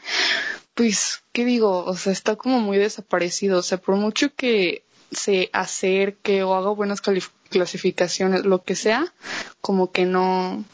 [0.75, 1.85] pues, ¿qué digo?
[1.85, 3.59] O sea, está como muy desaparecido.
[3.59, 9.13] O sea, por mucho que se acerque o haga buenas calif- clasificaciones, lo que sea,
[9.61, 10.65] como que no,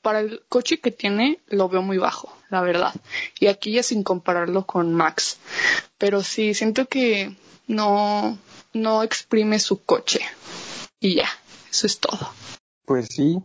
[0.00, 2.94] para el coche que tiene lo veo muy bajo, la verdad.
[3.38, 5.38] Y aquí ya sin compararlo con Max.
[5.98, 7.36] Pero sí, siento que
[7.68, 8.38] no,
[8.72, 10.20] no exprime su coche.
[10.98, 11.28] Y ya,
[11.70, 12.32] eso es todo.
[12.84, 13.38] Pues sí,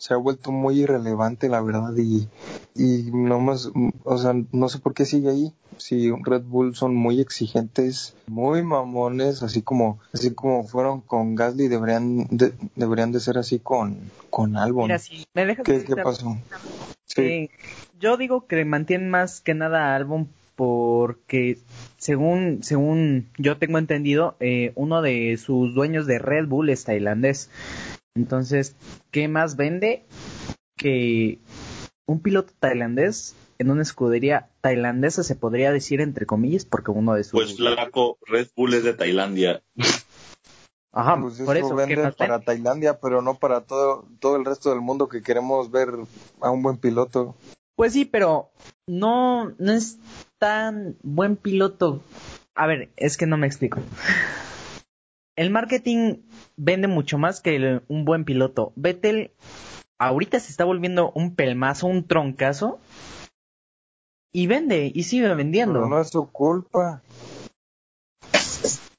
[0.00, 2.26] se ha vuelto muy irrelevante, la verdad, y,
[2.74, 3.70] y no más,
[4.04, 5.52] o sea, no sé por qué sigue ahí.
[5.76, 11.68] Si Red Bull son muy exigentes, muy mamones, así como, así como fueron con Gasly,
[11.68, 13.98] deberían de, deberían de ser así con,
[14.30, 14.84] con Albon.
[14.84, 16.34] Mira, si me dejas ¿Qué, pasó?
[17.04, 17.50] Sí, eh,
[17.98, 21.58] yo digo que mantienen más que nada a Albon porque
[21.98, 27.50] según según yo tengo entendido, eh, uno de sus dueños de Red Bull es tailandés.
[28.14, 28.76] Entonces,
[29.10, 30.04] ¿qué más vende
[30.76, 31.38] que
[32.06, 37.24] un piloto tailandés en una escudería tailandesa se podría decir entre comillas porque uno de
[37.24, 39.62] sus Pues flaco, Red Bull es de Tailandia.
[40.92, 42.46] Ajá, Pues por eso eso ¿qué venden más para vende?
[42.46, 45.90] Tailandia, pero no para todo, todo el resto del mundo que queremos ver
[46.40, 47.36] a un buen piloto.
[47.76, 48.50] Pues sí, pero
[48.88, 49.98] no, no es
[50.38, 52.02] tan buen piloto.
[52.54, 53.80] A ver, es que no me explico.
[55.40, 56.16] El marketing
[56.58, 58.74] vende mucho más que el- un buen piloto.
[58.76, 59.30] Vettel
[59.98, 62.78] ahorita se está volviendo un pelmazo, un troncazo.
[64.34, 65.72] Y vende, y sigue vendiendo.
[65.80, 67.00] Pero no es su culpa.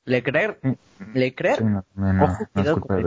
[0.05, 0.59] ¿Le creer?
[1.13, 1.59] ¿Le creer?
[1.59, 3.03] Sí, no, no, no, Ojo, no es cuidado culpa con.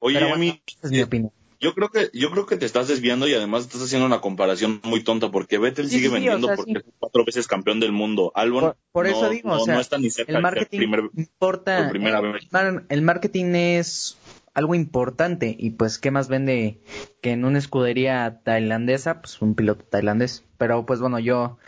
[0.00, 1.32] Oye, Pero bueno, Emi, esa es mi opinión.
[1.60, 4.80] Yo creo que yo creo que te estás desviando y además estás haciendo una comparación
[4.82, 6.78] muy tonta porque Vettel Sí, sigue sí, vendiendo o sea, porque sí.
[6.78, 8.32] es cuatro veces campeón del mundo.
[8.34, 10.78] Albon Por, por eso no, digo, no, o sea, no está ni cerca el marketing
[10.78, 11.78] primer- importa.
[11.82, 12.48] por primera vez.
[12.88, 14.16] El marketing es
[14.54, 16.80] algo importante y pues qué más vende
[17.22, 20.44] que en una escudería tailandesa, pues un piloto tailandés.
[20.58, 21.58] Pero pues bueno, yo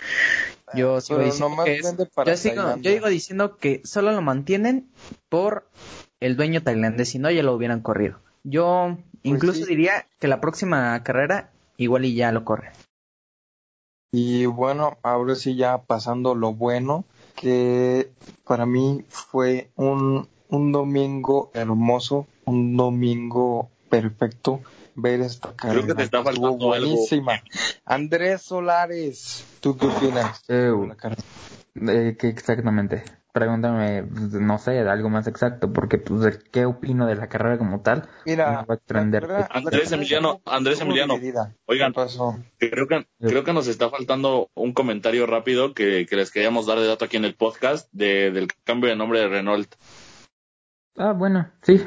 [0.75, 3.83] yo sigo Pero diciendo nomás que es- vende para yo, sigo, yo digo diciendo que
[3.85, 4.89] solo lo mantienen
[5.29, 5.69] por
[6.21, 8.21] el dueño tailandés, si no ya lo hubieran corrido.
[8.45, 9.71] Yo incluso Pues sí.
[9.75, 12.73] diría que la próxima carrera igual y ya lo corre.
[14.13, 18.13] Y bueno, ahora sí ya pasando lo bueno, que
[18.45, 24.61] para mí fue un, un domingo hermoso, un domingo perfecto
[24.95, 25.87] ver esta carrera.
[25.87, 26.89] que te está Estuvo faltando algo.
[26.91, 27.43] buenísima.
[27.87, 30.43] Andrés Solares, ¿tú qué opinas?
[30.49, 31.23] Eh, de la carrera?
[31.75, 33.03] Eh, ¿qué exactamente?
[33.33, 37.29] Pregúntame, pues, no sé, de algo más exacto, porque pues, de qué opino de la
[37.31, 38.07] carrera como tal.
[38.27, 39.23] Mira, no va a extender.
[39.23, 41.15] la carrera- la Andrés Emiliano, Andrés Emiliano.
[41.67, 41.93] Oigan.
[42.59, 46.79] Creo que, creo que nos está faltando un comentario rápido que, que les queríamos dar
[46.79, 49.75] de dato aquí en el podcast de, del cambio de nombre de Renault.
[50.99, 51.83] Ah, bueno, sí.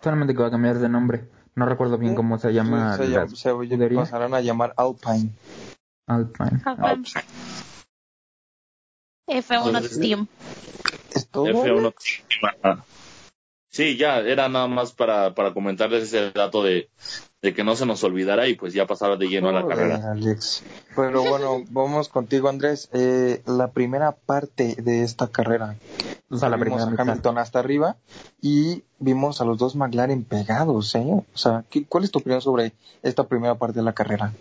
[0.00, 1.28] Solamente que va a cambiar de nombre.
[1.56, 3.50] No recuerdo bien cómo se llama se, la llama- se
[3.96, 5.30] pasarán a llamar Alpine.
[6.06, 6.60] Alpine.
[9.26, 10.26] F1 Entonces, Team.
[11.14, 11.46] ¿Es todo?
[11.46, 11.94] F1.
[13.70, 16.88] Sí, ya, era nada más para, para comentarles ese dato de,
[17.42, 20.12] de que no se nos olvidara y pues ya pasara de lleno a la carrera.
[20.12, 20.62] Alex.
[20.94, 22.88] Pero bueno, vamos contigo, Andrés.
[22.92, 25.74] Eh, la primera parte de esta carrera.
[26.30, 27.08] O sea, la vimos primera a mitad.
[27.08, 27.96] Hamilton hasta arriba
[28.40, 31.04] y vimos a los dos McLaren pegados, ¿eh?
[31.34, 34.32] O sea, ¿qué- ¿cuál es tu opinión sobre esta primera parte de la carrera?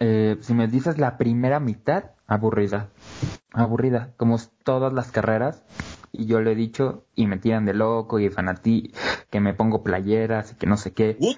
[0.00, 2.88] Eh, si me dices la primera mitad, aburrida.
[3.52, 5.62] Aburrida, como todas las carreras.
[6.12, 8.92] Y yo lo he dicho y me tiran de loco y fanatí
[9.30, 11.16] que me pongo playeras y que no sé qué.
[11.20, 11.36] What?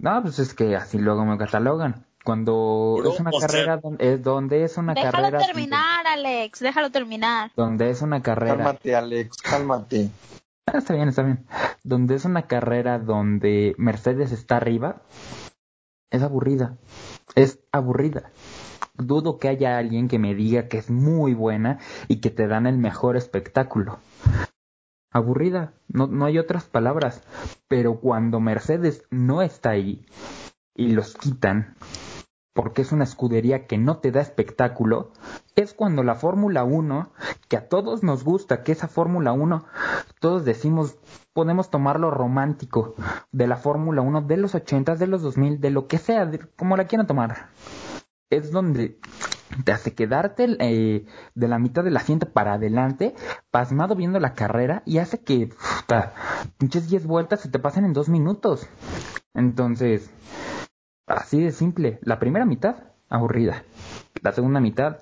[0.00, 2.04] No, pues es que así luego me catalogan.
[2.24, 6.58] Cuando Bro, es una sea- carrera donde, es donde es una Déjalo carrera terminar, Alex.
[6.60, 7.52] Déjalo terminar.
[7.54, 10.10] donde es una carrera Cálmate, Alex, cálmate.
[10.66, 11.46] Ah, está bien, está bien.
[11.84, 15.02] Donde es una carrera donde Mercedes está arriba,
[16.10, 16.76] es aburrida.
[17.34, 18.30] Es aburrida.
[18.94, 22.66] Dudo que haya alguien que me diga que es muy buena y que te dan
[22.66, 23.98] el mejor espectáculo.
[25.10, 27.22] Aburrida, no, no hay otras palabras.
[27.68, 30.04] Pero cuando Mercedes no está ahí
[30.74, 31.76] y los quitan,
[32.52, 35.12] porque es una escudería que no te da espectáculo,
[35.56, 37.12] es cuando la Fórmula 1,
[37.48, 39.64] que a todos nos gusta, que esa Fórmula 1,
[40.20, 40.96] todos decimos,
[41.32, 42.94] podemos tomarlo romántico
[43.32, 46.40] de la Fórmula 1 de los 80, de los 2000, de lo que sea, de-
[46.56, 47.48] como la quieran tomar.
[48.36, 48.98] Es donde
[49.64, 53.14] te hace quedarte eh, de la mitad del asiento para adelante,
[53.50, 55.48] pasmado viendo la carrera, y hace que
[55.80, 56.12] puta,
[56.58, 58.66] pinches 10 vueltas se te pasen en dos minutos.
[59.34, 60.10] Entonces,
[61.06, 61.98] así de simple.
[62.02, 62.76] La primera mitad,
[63.08, 63.62] aburrida.
[64.22, 64.98] La segunda mitad,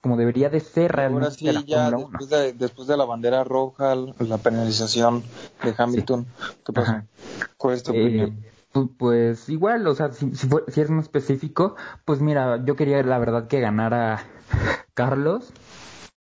[0.00, 2.18] como debería de ser Ahora realmente la ya Fórmula 1.
[2.18, 5.22] después de, después de la bandera roja, la penalización
[5.62, 6.26] de Hamilton,
[6.64, 6.90] ¿qué pasó?
[6.90, 7.06] Ajá.
[7.56, 8.44] ¿Cuál es tu Eh, opinión?
[8.72, 12.76] Pu- pues igual, o sea, si, si, fue- si es más específico, pues mira, yo
[12.76, 14.20] quería la verdad que ganara
[14.94, 15.52] Carlos.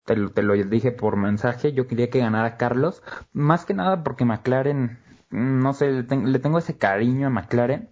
[0.05, 3.03] Te lo, te lo dije por mensaje, yo quería que ganara Carlos.
[3.33, 4.98] Más que nada porque McLaren,
[5.31, 7.90] mm, no sé, le, ten- le tengo ese cariño a McLaren.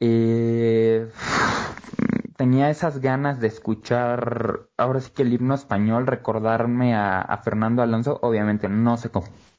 [0.00, 1.08] Eh,
[2.36, 7.82] tenía esas ganas de escuchar, ahora sí que el himno español, recordarme a, a Fernando
[7.82, 9.10] Alonso, obviamente no se,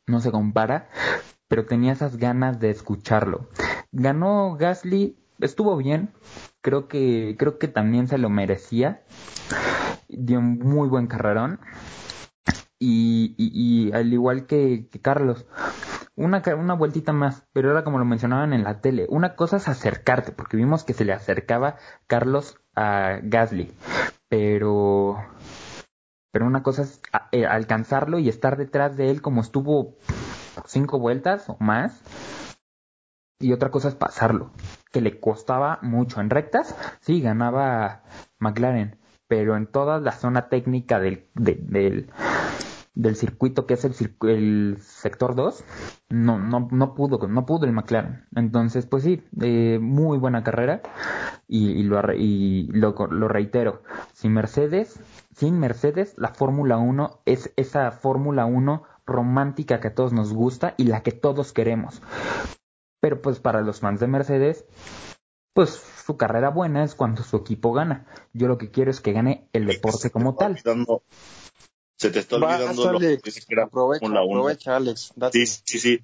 [0.08, 0.90] no se compara,
[1.48, 3.50] pero tenía esas ganas de escucharlo.
[3.92, 6.14] Ganó Gasly, estuvo bien,
[6.62, 9.04] creo que, creo que también se lo merecía,
[10.08, 11.60] dio un muy buen carrerón.
[12.80, 15.48] Y, y, y al igual que, Carlos,
[16.16, 19.08] una, una vueltita más, pero era como lo mencionaban en la tele.
[19.10, 23.72] Una cosa es acercarte, porque vimos que se le acercaba Carlos a Gasly,
[24.30, 25.18] pero
[26.32, 29.96] pero una cosa es eh, alcanzarlo y estar detrás de él como estuvo
[30.66, 32.02] cinco vueltas o más.
[33.40, 34.52] Y otra cosa es pasarlo,
[34.92, 36.22] que le costaba mucho.
[36.22, 38.04] En rectas, sí, ganaba
[38.40, 42.10] McLaren, pero en toda la zona técnica del, del,
[42.96, 43.94] del circuito que es el,
[44.28, 45.64] el sector 2,
[46.10, 48.26] no, no, no pudo, no pudo el McLaren.
[48.36, 50.82] Entonces, pues sí, eh, muy buena carrera
[51.48, 55.00] y, lo, y lo, lo reitero, si Mercedes
[55.38, 60.76] sin Mercedes, la Fórmula 1 es esa Fórmula 1 romántica que a todos nos gusta
[60.78, 62.02] y la que todos queremos.
[63.00, 64.66] Pero pues para los fans de Mercedes,
[65.54, 68.06] pues su carrera buena es cuando su equipo gana.
[68.34, 70.62] Yo lo que quiero es que gane el deporte como tal.
[71.96, 75.14] Se te está olvidando lo que era aprovecha, aprovecha, Alex.
[75.32, 76.00] Sí, sí, sí.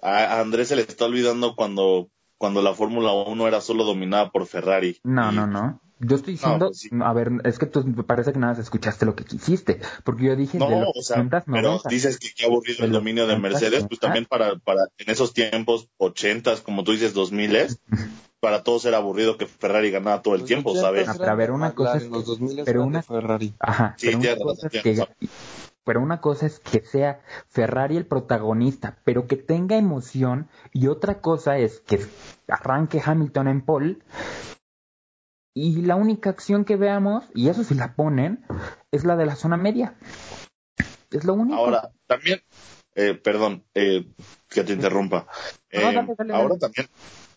[0.00, 4.46] A Andrés se le está olvidando cuando, cuando la Fórmula 1 era solo dominada por
[4.46, 5.00] Ferrari.
[5.02, 5.80] No, no, no.
[6.04, 6.72] Yo estoy diciendo,
[7.04, 10.36] a ver, es que tú me parece que nada escuchaste lo que quisiste, porque yo
[10.36, 14.26] dije no, o sea, pero dices que qué aburrido el dominio de Mercedes, pues también
[14.26, 17.78] para, para en esos tiempos, ochentas, como tú dices, dos miles,
[18.40, 21.08] para todos era aburrido que Ferrari ganara todo el tiempo, ¿sabes?
[21.08, 23.54] a ver, una cosa es, los 2000 pero una Ferrari.
[23.60, 25.06] Ajá, sí, pero, una cosa es que,
[25.84, 31.20] pero una cosa es que sea Ferrari el protagonista, pero que tenga emoción, y otra
[31.20, 32.04] cosa es que
[32.48, 33.98] arranque Hamilton en pole
[35.54, 38.44] y la única acción que veamos, y eso si la ponen,
[38.90, 39.96] es la de la zona media.
[41.10, 41.56] Es lo único.
[41.58, 42.42] Ahora, también,
[42.94, 44.06] eh, perdón, eh,
[44.48, 45.26] que te interrumpa.
[45.70, 45.82] Eh,
[46.32, 46.88] ahora también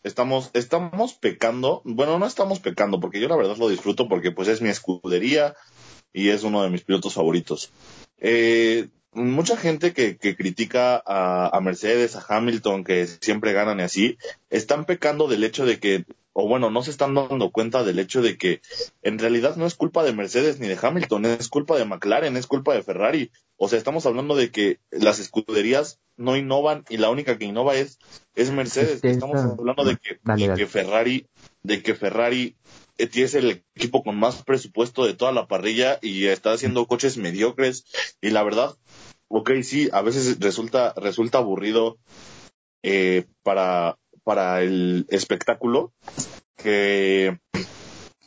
[0.04, 4.48] estamos, estamos pecando, bueno, no estamos pecando, porque yo la verdad lo disfruto porque pues
[4.48, 5.56] es mi escudería
[6.14, 7.72] y es uno de mis pilotos favoritos.
[9.16, 14.18] Mucha gente que, que critica a, a, Mercedes, a Hamilton, que siempre ganan y así,
[14.50, 16.06] están pecando del hecho de que
[16.38, 18.60] o bueno, no se están dando cuenta del hecho de que
[19.02, 22.46] en realidad no es culpa de Mercedes ni de Hamilton, es culpa de McLaren, es
[22.46, 23.32] culpa de Ferrari.
[23.56, 27.76] O sea, estamos hablando de que las escuderías no innovan y la única que innova
[27.76, 28.00] es,
[28.36, 29.02] es Mercedes.
[29.02, 30.20] Estamos hablando de que,
[30.58, 31.26] que Ferrari,
[31.64, 32.58] de que Ferrari
[32.98, 37.86] es el equipo con más presupuesto de toda la parrilla y está haciendo coches mediocres
[38.22, 38.76] y la verdad,
[39.38, 41.98] ok, sí, a veces resulta, resulta aburrido
[42.84, 45.92] eh, para, para el espectáculo
[46.56, 47.38] que,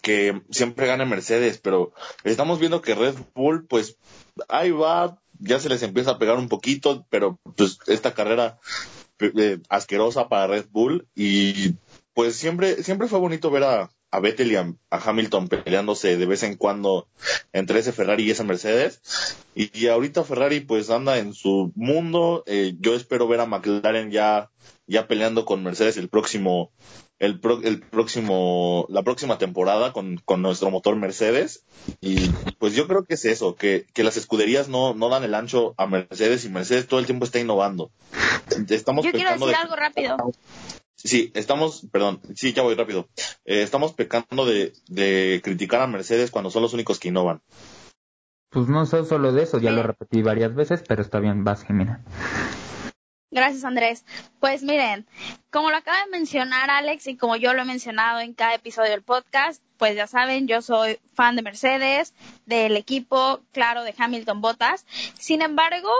[0.03, 1.95] que siempre gane Mercedes, pero
[2.25, 3.97] estamos viendo que Red Bull, pues
[4.49, 8.59] ahí va, ya se les empieza a pegar un poquito, pero pues esta carrera
[9.19, 11.75] eh, asquerosa para Red Bull y
[12.13, 16.43] pues siempre, siempre fue bonito ver a, a Vettel y a, Hamilton peleándose de vez
[16.43, 17.09] en cuando
[17.53, 19.01] entre ese Ferrari y ese Mercedes.
[19.55, 22.45] Y, ahorita Ferrari pues anda en su mundo.
[22.47, 24.51] Eh, yo espero ver a McLaren ya
[24.89, 26.73] ya peleando con Mercedes el próximo,
[27.19, 31.65] el, el próximo, la próxima temporada con, con, nuestro motor Mercedes.
[32.01, 35.35] Y pues yo creo que es eso, que, que las escuderías no, no dan el
[35.35, 37.91] ancho a Mercedes y Mercedes todo el tiempo está innovando.
[38.71, 40.17] Estamos yo quiero decir algo rápido.
[40.99, 43.09] Sí, estamos, perdón, sí, ya voy rápido.
[43.45, 47.41] Eh, estamos pecando de, de criticar a Mercedes cuando son los únicos que innovan.
[48.51, 51.65] Pues no sé solo de eso, ya lo repetí varias veces, pero está bien, vas,
[51.69, 52.03] mira.
[53.31, 54.05] Gracias, Andrés.
[54.41, 55.07] Pues miren,
[55.51, 58.91] como lo acaba de mencionar Alex y como yo lo he mencionado en cada episodio
[58.91, 62.15] del podcast, pues ya saben, yo soy fan de Mercedes,
[62.47, 64.87] del equipo, claro, de Hamilton Bottas.
[65.19, 65.91] Sin embargo,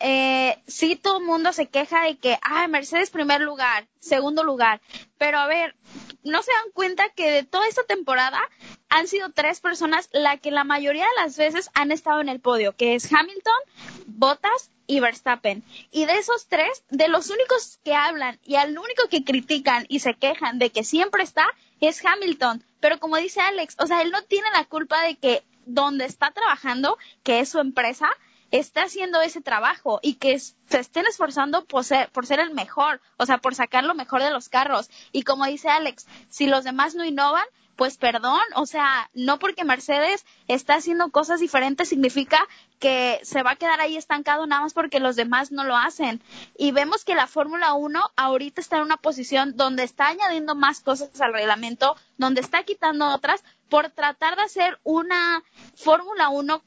[0.00, 4.80] eh, sí todo el mundo se queja de que, ah, Mercedes primer lugar, segundo lugar.
[5.18, 5.76] Pero a ver,
[6.24, 8.40] no se dan cuenta que de toda esta temporada
[8.88, 12.40] han sido tres personas la que la mayoría de las veces han estado en el
[12.40, 13.60] podio, que es Hamilton,
[14.06, 15.62] Bottas y Verstappen.
[15.90, 20.00] Y de esos tres, de los únicos que hablan y al único que critican y
[20.00, 21.46] se quejan de que siempre está
[21.80, 22.64] es Hamilton.
[22.80, 26.30] Pero como dice Alex, o sea, él no tiene la culpa de que donde está
[26.30, 28.08] trabajando, que es su empresa,
[28.50, 33.00] está haciendo ese trabajo y que se estén esforzando por ser, por ser el mejor,
[33.16, 34.90] o sea, por sacar lo mejor de los carros.
[35.12, 37.44] Y como dice Alex, si los demás no innovan,
[37.80, 42.46] pues perdón, o sea, no porque Mercedes está haciendo cosas diferentes significa
[42.78, 46.20] que se va a quedar ahí estancado nada más porque los demás no lo hacen.
[46.58, 50.80] Y vemos que la Fórmula 1 ahorita está en una posición donde está añadiendo más
[50.80, 55.42] cosas al reglamento, donde está quitando otras por tratar de hacer una
[55.74, 56.62] Fórmula 1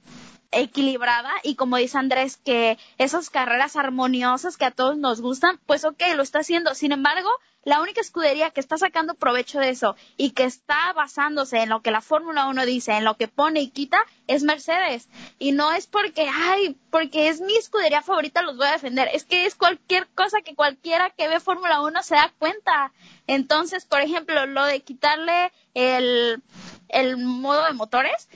[0.53, 5.85] equilibrada y como dice Andrés que esas carreras armoniosas que a todos nos gustan, pues
[5.85, 6.75] ok, lo está haciendo.
[6.75, 7.29] Sin embargo,
[7.65, 11.81] la única escudería que está sacando provecho de eso y que está basándose en lo
[11.81, 15.07] que la Fórmula 1 dice, en lo que pone y quita, es Mercedes.
[15.39, 19.09] Y no es porque, ay, porque es mi escudería favorita, los voy a defender.
[19.13, 22.91] Es que es cualquier cosa que cualquiera que ve Fórmula 1 se da cuenta.
[23.27, 26.43] Entonces, por ejemplo, lo de quitarle el,
[26.89, 28.27] el modo de motores,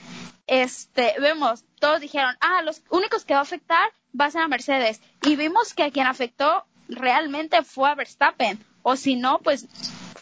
[0.48, 4.48] este, vemos, todos dijeron, ah, los únicos que va a afectar va a ser a
[4.48, 5.00] Mercedes.
[5.22, 8.58] Y vimos que a quien afectó realmente fue a Verstappen.
[8.82, 9.68] O si no, pues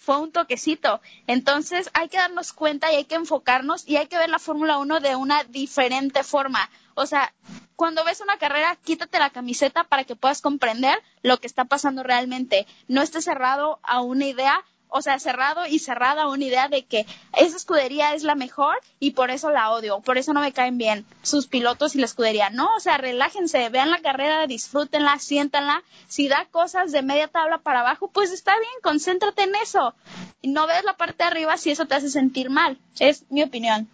[0.01, 1.01] fue un toquecito.
[1.27, 4.79] Entonces hay que darnos cuenta y hay que enfocarnos y hay que ver la Fórmula
[4.79, 6.69] 1 de una diferente forma.
[6.95, 7.33] O sea,
[7.77, 12.03] cuando ves una carrera, quítate la camiseta para que puedas comprender lo que está pasando
[12.03, 12.67] realmente.
[12.89, 17.07] No estés cerrado a una idea o sea, cerrado y cerrada una idea de que
[17.37, 20.79] esa escudería es la mejor y por eso la odio, por eso no me caen
[20.79, 22.51] bien sus pilotos y la escudería.
[22.51, 25.83] No, o sea, relájense, vean la carrera, disfrútenla, siéntanla.
[26.07, 29.95] Si da cosas de media tabla para abajo, pues está bien, concéntrate en eso.
[30.43, 32.79] No ves la parte de arriba si eso te hace sentir mal.
[32.99, 33.89] Es mi opinión.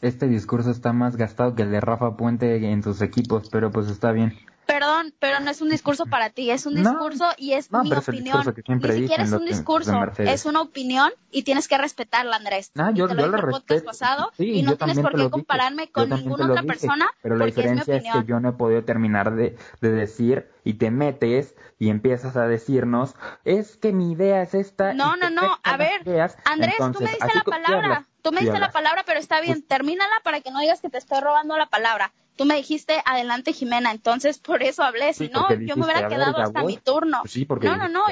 [0.00, 3.88] Este discurso está más gastado que el de Rafa Puente en sus equipos, pero pues
[3.88, 4.38] está bien.
[4.70, 8.42] Perdón, pero no es un discurso para ti, es un discurso y es mi opinión.
[8.68, 12.70] Ni siquiera es un discurso, es una opinión y tienes que respetarla, Andrés.
[12.76, 16.08] Ah, yo, te lo dije el podcast pasado y no tienes por qué compararme con
[16.10, 17.10] ninguna otra persona.
[17.22, 20.90] Pero la diferencia es, que yo no he podido terminar de, de decir y te
[20.90, 24.94] metes y empiezas a decirnos, es que mi idea es esta.
[24.94, 26.02] No, no, no, a ver,
[26.44, 29.68] Andrés, tú me diste la palabra, tú me diste la palabra, pero está bien, pues
[29.68, 33.52] termínala para que no digas que te estoy robando la palabra tú me dijiste adelante
[33.52, 37.18] Jimena, entonces por eso hablé, si no, yo me hubiera quedado hasta mi turno.
[37.20, 38.04] Pues sí, porque no, no, no,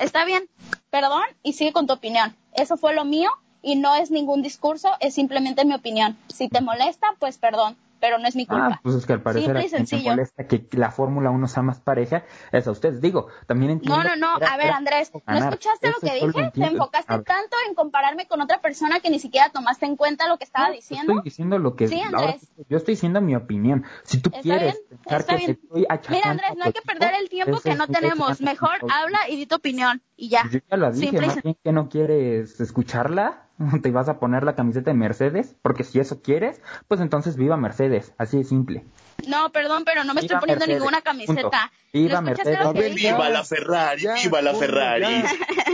[0.00, 0.48] está bien,
[0.88, 2.34] perdón y sigue con tu opinión.
[2.54, 3.30] Eso fue lo mío
[3.60, 6.16] y no es ningún discurso, es simplemente mi opinión.
[6.28, 8.68] Si te molesta, pues perdón pero no es mi culpa.
[8.74, 9.62] Ah, pues es que al parecer a
[10.02, 13.00] molesta que la Fórmula 1 sea más pareja, es a ustedes.
[13.00, 13.96] Digo, también entiendo...
[13.96, 16.50] No, no, no, a ver Andrés, ¿no escuchaste lo que dije?
[16.52, 20.36] Te enfocaste tanto en compararme con otra persona que ni siquiera tomaste en cuenta lo
[20.36, 21.12] que estaba diciendo.
[21.12, 21.88] Estoy diciendo lo que...
[21.88, 22.46] Sí, Andrés.
[22.68, 23.86] yo estoy diciendo mi opinión.
[24.02, 25.58] Si tú quieres está bien.
[25.72, 28.38] Mira Andrés, no hay que perder el tiempo que no tenemos.
[28.42, 30.42] Mejor habla y di tu opinión y ya.
[30.50, 33.48] Yo ya lo dije, bien que no quieres escucharla
[33.82, 37.56] te vas a poner la camiseta de Mercedes, porque si eso quieres, pues entonces viva
[37.56, 38.84] Mercedes, así de simple.
[39.28, 41.72] No, perdón, pero no me estoy poniendo ninguna camiseta.
[41.92, 42.94] Viva Mercedes.
[42.94, 45.22] viva la Ferrari, viva la Ferrari.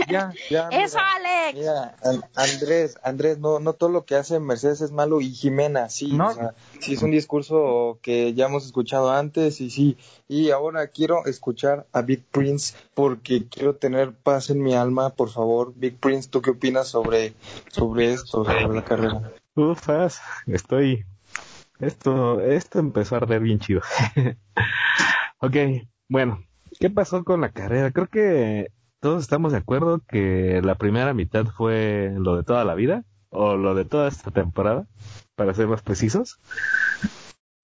[0.07, 1.57] Ya, ya, Eso, Alex.
[1.57, 1.95] Mira,
[2.35, 6.33] Andrés, Andrés, no, no todo lo que hace Mercedes es malo y Jimena, sí, o
[6.33, 11.25] sea, sí es un discurso que ya hemos escuchado antes y sí, y ahora quiero
[11.25, 16.29] escuchar a Big Prince porque quiero tener paz en mi alma, por favor, Big Prince,
[16.29, 17.33] ¿tú qué opinas sobre,
[17.71, 19.33] sobre esto, sobre la carrera?
[19.55, 21.05] Ufas, estoy
[21.79, 23.81] esto, esto empezó a arder bien chido.
[25.39, 25.55] ok,
[26.07, 26.43] bueno,
[26.79, 27.91] ¿qué pasó con la carrera?
[27.91, 28.67] Creo que
[28.99, 33.55] todos estamos de acuerdo que la primera mitad fue lo de toda la vida, o
[33.55, 34.87] lo de toda esta temporada,
[35.35, 36.39] para ser más precisos.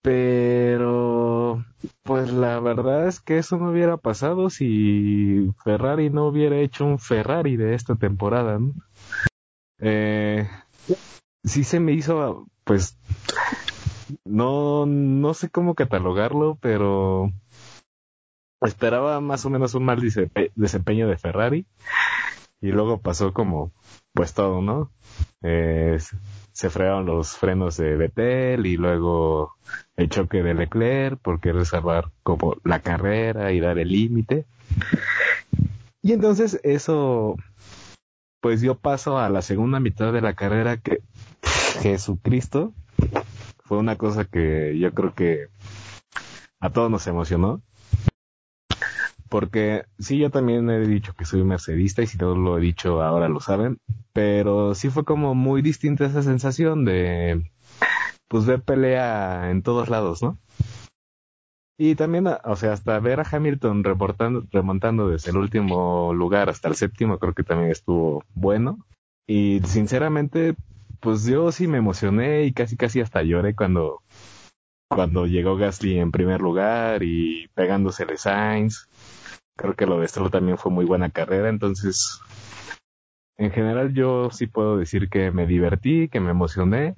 [0.01, 1.63] Pero,
[2.03, 6.97] pues la verdad es que eso no hubiera pasado si Ferrari no hubiera hecho un
[6.97, 8.57] Ferrari de esta temporada.
[8.57, 8.73] ¿no?
[9.79, 10.47] Eh,
[11.43, 12.97] sí se me hizo, pues,
[14.25, 17.31] no, no sé cómo catalogarlo, pero
[18.61, 20.01] esperaba más o menos un mal
[20.55, 21.65] desempeño de Ferrari
[22.61, 23.71] y luego pasó como
[24.13, 24.91] pues todo, ¿no?
[25.43, 25.99] Eh,
[26.51, 29.53] se frearon los frenos de Vettel y luego
[29.95, 34.45] el choque de Leclerc por querer salvar como la carrera y dar el límite.
[36.01, 37.35] Y entonces eso
[38.41, 41.01] pues dio paso a la segunda mitad de la carrera que
[41.81, 42.73] Jesucristo
[43.63, 45.47] fue una cosa que yo creo que
[46.59, 47.61] a todos nos emocionó.
[49.29, 53.01] Porque sí, yo también he dicho que soy mercedista y si no lo he dicho
[53.01, 53.79] ahora lo saben,
[54.13, 57.51] pero sí fue como muy distinta esa sensación de
[58.29, 60.37] pues ver pelea en todos lados, ¿no?
[61.79, 66.67] Y también, o sea, hasta ver a Hamilton reportando, remontando desde el último lugar hasta
[66.67, 68.79] el séptimo, creo que también estuvo bueno.
[69.27, 70.55] Y sinceramente,
[70.99, 74.01] pues yo sí me emocioné y casi casi hasta lloré cuando,
[74.89, 78.87] cuando llegó Gasly en primer lugar y pegándosele Sainz.
[79.55, 82.21] Creo que lo de Stroll también fue muy buena carrera, entonces
[83.37, 86.95] en general yo sí puedo decir que me divertí, que me emocioné,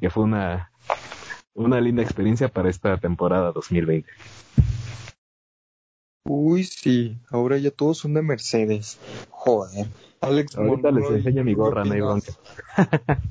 [0.00, 0.70] que fue una,
[1.54, 4.08] una linda experiencia para esta temporada 2020.
[6.24, 8.98] Uy, sí, ahora ya todos son de Mercedes.
[9.30, 9.86] Joder.
[10.20, 12.32] Alex, ahorita les enseño mi gorra, no hay bronca.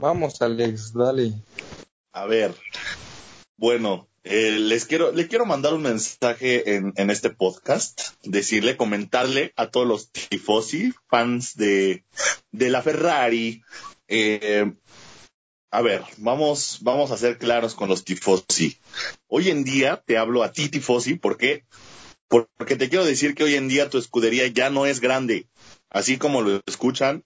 [0.00, 1.34] Vamos, Alex, dale.
[2.12, 2.54] A ver.
[3.58, 9.54] Bueno, Eh, les quiero, le quiero mandar un mensaje en, en este podcast, decirle, comentarle
[9.56, 12.04] a todos los tifosi, fans de,
[12.52, 13.62] de la Ferrari.
[14.08, 14.74] Eh,
[15.70, 18.78] a ver, vamos, vamos a ser claros con los tifosi.
[19.28, 21.64] Hoy en día te hablo a ti, tifosi, ¿por qué?
[22.28, 25.48] Porque te quiero decir que hoy en día tu escudería ya no es grande.
[25.88, 27.24] Así como lo escuchan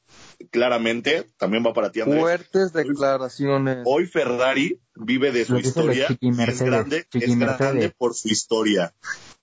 [0.50, 2.20] claramente, también va para ti, Andrés.
[2.20, 3.78] Fuertes declaraciones.
[3.84, 7.92] Hoy Ferrari vive de su historia y es grande, Chiqui es grande Mercedes.
[7.96, 8.94] por su historia.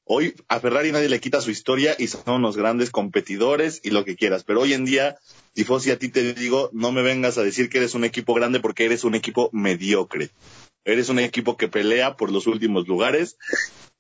[0.04, 4.04] Hoy a Ferrari nadie le quita su historia y son unos grandes competidores y lo
[4.04, 4.44] que quieras.
[4.44, 5.18] Pero hoy en día,
[5.54, 8.60] Tifosi, a ti te digo, no me vengas a decir que eres un equipo grande
[8.60, 10.30] porque eres un equipo mediocre.
[10.84, 13.38] Eres un equipo que pelea por los últimos lugares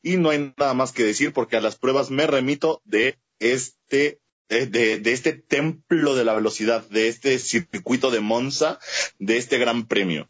[0.01, 4.19] y no hay nada más que decir porque a las pruebas me remito de este
[4.49, 8.79] de, de- de este templo de la velocidad, de este circuito de Monza,
[9.19, 10.27] de este gran premio.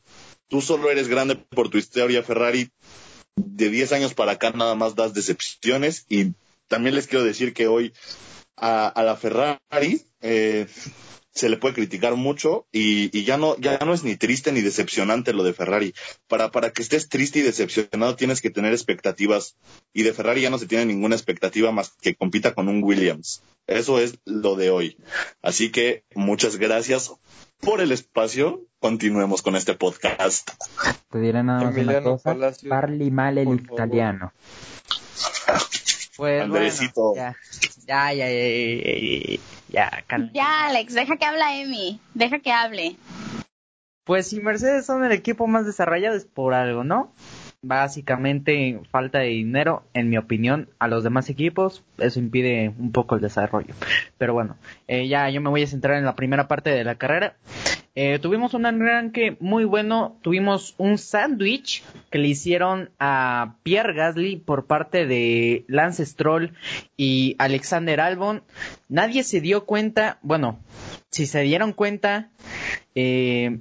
[0.48, 2.70] Tú solo eres grande por tu historia Ferrari.
[3.36, 6.34] De 10 años para acá nada más das decepciones y
[6.68, 7.94] también les quiero decir que hoy
[8.58, 10.68] a, la Ferrari eh,
[11.34, 15.34] se le puede criticar mucho y ya no ya no es ni triste ni decepcionante
[15.34, 15.94] lo de Ferrari.
[16.28, 19.56] Para para que estés triste y decepcionado tienes que tener expectativas
[19.94, 23.44] y de Ferrari ya no se tiene ninguna expectativa más que compita con un Williams.
[23.68, 24.98] Eso es lo de hoy.
[25.42, 27.12] Así que muchas gracias
[27.62, 28.62] por el espacio.
[28.80, 30.50] Continuemos con este podcast.
[31.10, 32.32] Te diré nada más una Emiliano cosa.
[32.32, 34.34] Palacios, Parli mal el italiano.
[36.18, 37.14] Pues Andresito.
[37.14, 37.36] bueno,
[37.86, 39.40] ya, ya, ya, ya,
[39.70, 42.00] ya, ya, Ya, Alex, deja que habla Emi.
[42.14, 42.96] Deja que hable.
[44.04, 47.14] Pues si Mercedes son el equipo más desarrollado es por algo, ¿no?
[47.64, 51.84] Básicamente falta de dinero, en mi opinión, a los demás equipos.
[52.00, 53.76] Eso impide un poco el desarrollo.
[54.18, 54.58] Pero bueno,
[54.88, 57.36] eh, ya yo me voy a centrar en la primera parte de la carrera.
[57.94, 60.18] Eh, tuvimos un arranque muy bueno.
[60.22, 66.54] Tuvimos un sándwich que le hicieron a Pierre Gasly por parte de Lance Stroll
[66.98, 68.44] y Alexander Albon.
[68.88, 70.60] Nadie se dio cuenta, bueno,
[71.12, 72.30] si se dieron cuenta,
[72.96, 73.60] eh,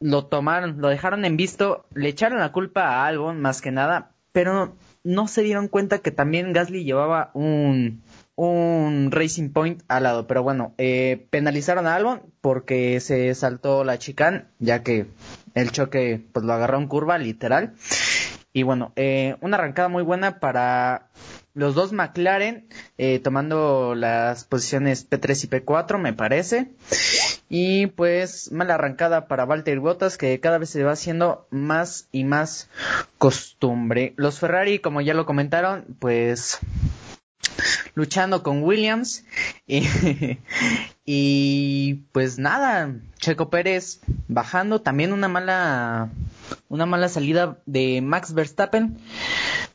[0.00, 4.12] lo tomaron, lo dejaron en visto, le echaron la culpa a Albon más que nada,
[4.32, 8.02] pero no se dieron cuenta que también Gasly llevaba un
[8.38, 13.98] un Racing Point al lado, pero bueno, eh, penalizaron a Albon porque se saltó la
[13.98, 15.06] chicane, ya que
[15.54, 17.74] el choque pues lo agarró en curva literal.
[18.52, 21.08] Y bueno, eh, una arrancada muy buena para
[21.52, 26.70] los dos McLaren, eh, tomando las posiciones P3 y P4, me parece.
[27.48, 32.24] Y pues mala arrancada para Valtteri Bottas que cada vez se va haciendo más y
[32.24, 32.68] más
[33.18, 34.12] costumbre.
[34.16, 36.58] Los Ferrari, como ya lo comentaron, pues
[37.94, 39.24] luchando con Williams
[39.66, 39.86] y,
[41.04, 46.10] y pues nada, Checo Pérez bajando, también una mala
[46.68, 48.98] una mala salida de Max Verstappen.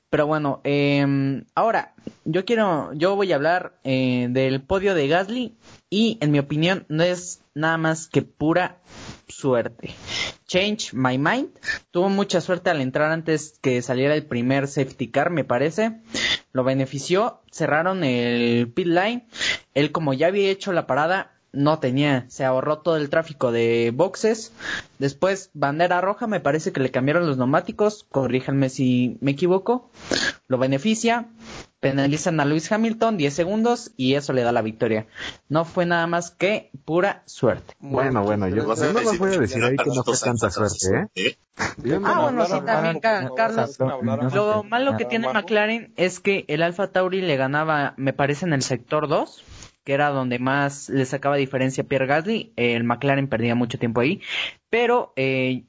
[0.09, 1.93] Pero bueno, eh, ahora
[2.23, 5.55] yo quiero, yo voy a hablar eh, del podio de Gasly
[5.89, 8.81] y en mi opinión no es nada más que pura
[9.27, 9.91] suerte.
[10.47, 11.49] Change My Mind
[11.91, 16.01] tuvo mucha suerte al entrar antes que saliera el primer safety car, me parece.
[16.51, 19.27] Lo benefició, cerraron el pit line.
[19.73, 23.91] Él como ya había hecho la parada, no tenía, se ahorró todo el tráfico de
[23.95, 24.51] boxes.
[24.99, 29.89] Después, bandera roja, me parece que le cambiaron los neumáticos, corríjanme si me equivoco.
[30.47, 31.27] Lo beneficia,
[31.79, 35.05] penalizan a Lewis Hamilton 10 segundos y eso le da la victoria.
[35.49, 37.75] No fue nada más que pura suerte.
[37.79, 41.37] Bueno, bueno, yo, no les voy a decir ahí que no fue tanta suerte, ¿eh?
[41.83, 43.79] Yo no- Ah, bueno, sí, también, Ca- Carlos.
[43.79, 44.01] no,
[44.33, 48.53] Lo malo que tiene McLaren es que el Alfa Tauri le ganaba, me parece, en
[48.53, 49.43] el sector 2,
[49.83, 52.53] que era donde más le sacaba diferencia a Pierre Gasly.
[52.55, 54.21] El McLaren perdía mucho tiempo ahí.
[54.69, 55.63] Pero eh,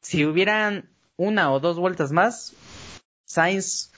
[0.00, 2.54] si hubieran una o dos vueltas más,
[3.30, 3.92] Sainz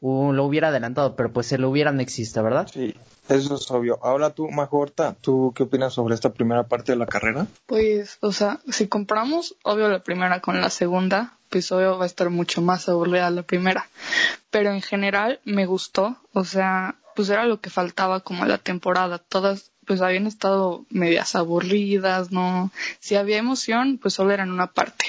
[0.00, 2.66] uh, lo hubiera adelantado, pero pues el hubiera no existe, ¿verdad?
[2.72, 2.94] Sí,
[3.28, 3.98] eso es obvio.
[4.02, 7.46] Ahora tú, Majorta, ¿tú qué opinas sobre esta primera parte de la carrera?
[7.66, 12.06] Pues, o sea, si compramos, obvio, la primera con la segunda, pues obvio va a
[12.06, 13.88] estar mucho más aburrida la primera.
[14.50, 19.18] Pero en general me gustó, o sea, pues era lo que faltaba como la temporada.
[19.18, 22.70] Todas, pues habían estado medias aburridas, ¿no?
[23.00, 25.06] Si había emoción, pues solo era en una parte.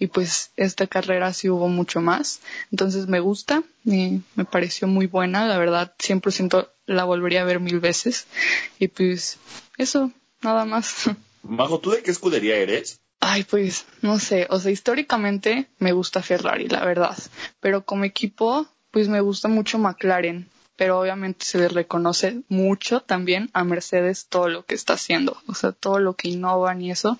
[0.00, 2.40] Y pues esta carrera sí hubo mucho más.
[2.72, 7.60] Entonces me gusta, y me pareció muy buena, la verdad, 100% la volvería a ver
[7.60, 8.26] mil veces.
[8.80, 9.38] Y pues
[9.78, 10.10] eso,
[10.40, 11.10] nada más.
[11.44, 12.98] Majo, ¿tú de qué escudería eres?
[13.20, 17.16] Ay, pues, no sé, o sea, históricamente me gusta Ferrari, la verdad,
[17.60, 20.48] pero como equipo, pues me gusta mucho McLaren.
[20.76, 25.54] Pero obviamente se le reconoce mucho también a Mercedes todo lo que está haciendo, o
[25.54, 27.18] sea, todo lo que innovan y eso,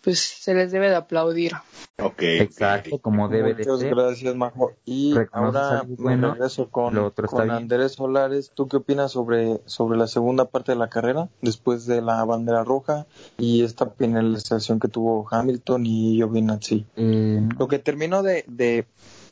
[0.00, 1.52] pues se les debe de aplaudir.
[2.00, 2.22] Ok.
[2.22, 3.94] Exacto, como debe de Muchas ser.
[3.94, 4.72] gracias, Majo.
[4.84, 7.50] Y Reconoces ahora me bueno, regreso con, lo otro con.
[7.50, 8.52] Andrés Solares.
[8.54, 12.62] ¿Tú qué opinas sobre, sobre la segunda parte de la carrera, después de la bandera
[12.62, 16.86] roja y esta penalización que tuvo Hamilton y Giovinazzi?
[16.96, 18.86] Eh, Lo que terminó de, de,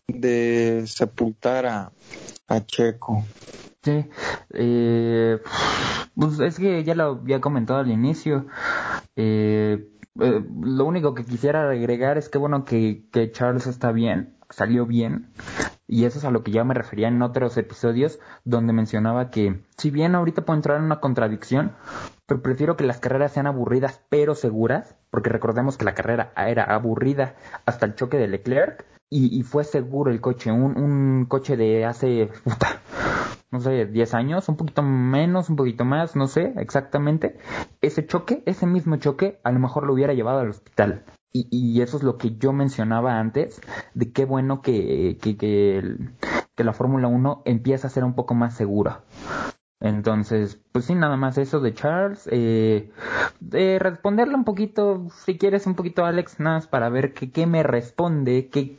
[0.08, 1.92] de sepultar a,
[2.48, 3.24] a Checo.
[3.82, 4.08] Sí,
[4.50, 5.38] eh,
[6.14, 8.46] pues es que ya lo había comentado al inicio.
[9.14, 9.88] Eh,
[10.20, 14.86] eh, lo único que quisiera agregar es que bueno que, que Charles está bien, salió
[14.86, 15.30] bien.
[15.88, 19.62] Y eso es a lo que ya me refería en otros episodios donde mencionaba que
[19.76, 21.76] si bien ahorita puedo entrar en una contradicción,
[22.26, 26.64] pero prefiero que las carreras sean aburridas pero seguras, porque recordemos que la carrera era
[26.64, 27.36] aburrida
[27.66, 31.84] hasta el choque de Leclerc y, y fue seguro el coche, un, un coche de
[31.84, 32.80] hace, puta,
[33.50, 37.38] no sé, 10 años, un poquito menos, un poquito más, no sé exactamente.
[37.80, 41.04] Ese choque, ese mismo choque, a lo mejor lo hubiera llevado al hospital.
[41.32, 43.60] Y, y eso es lo que yo mencionaba antes,
[43.94, 48.54] de qué bueno que, que, que, la Fórmula 1 empieza a ser un poco más
[48.54, 49.02] segura.
[49.88, 52.28] Entonces, pues sí, nada más eso de Charles.
[52.30, 52.90] Eh,
[53.40, 57.62] de responderle un poquito, si quieres un poquito, Alex, nada más para ver qué me
[57.62, 58.78] responde, qué,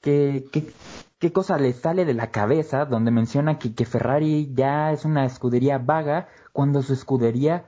[0.00, 0.72] qué, qué,
[1.18, 5.24] qué cosa le sale de la cabeza, donde menciona que, que Ferrari ya es una
[5.24, 7.64] escudería vaga, cuando su escudería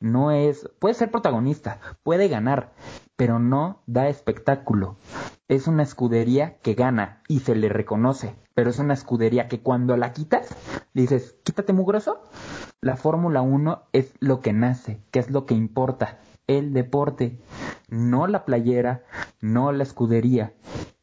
[0.00, 2.72] no es, puede ser protagonista, puede ganar,
[3.16, 4.96] pero no da espectáculo.
[5.48, 9.96] Es una escudería que gana y se le reconoce, pero es una escudería que cuando
[9.96, 10.48] la quitas,
[10.92, 12.20] le dices, quítate mugroso.
[12.80, 16.18] La Fórmula 1 es lo que nace, que es lo que importa,
[16.48, 17.38] el deporte,
[17.88, 19.04] no la playera,
[19.40, 20.52] no la escudería,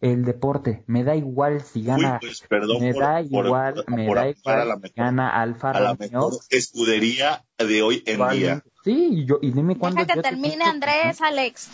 [0.01, 0.83] el deporte.
[0.87, 4.21] Me da igual si gana, Uy, pues, perdón me por- da igual, por me da
[4.23, 6.09] a igual si gana Alfa a la Romeo.
[6.11, 8.63] mejor escudería de hoy en día.
[8.83, 11.69] Sí, y, yo, y dime cuándo Deja que yo te he termine Andrés, Alex.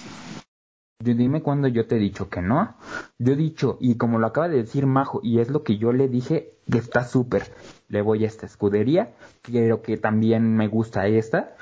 [1.02, 2.76] Yo dime cuándo yo te he dicho que no.
[3.20, 5.94] Yo he dicho, y como lo acaba de decir Majo, y es lo que yo
[5.94, 7.54] le dije, que está súper.
[7.88, 11.56] Le voy a esta escudería, creo que también me gusta esta,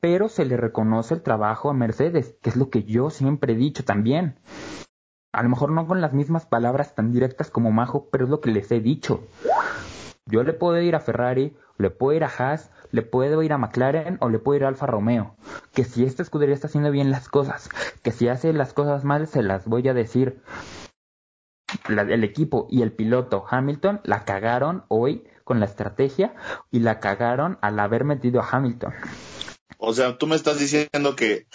[0.00, 3.56] pero se le reconoce el trabajo a Mercedes, que es lo que yo siempre he
[3.56, 4.40] dicho también.
[5.32, 8.40] A lo mejor no con las mismas palabras tan directas como Majo, pero es lo
[8.40, 9.22] que les he dicho.
[10.26, 13.58] Yo le puedo ir a Ferrari, le puedo ir a Haas, le puedo ir a
[13.58, 15.34] McLaren o le puedo ir a Alfa Romeo.
[15.74, 17.68] Que si esta escudería está haciendo bien las cosas,
[18.02, 20.40] que si hace las cosas mal, se las voy a decir.
[21.88, 26.34] La- el equipo y el piloto Hamilton la cagaron hoy con la estrategia
[26.70, 28.92] y la cagaron al haber metido a Hamilton.
[29.78, 31.46] O sea, tú me estás diciendo que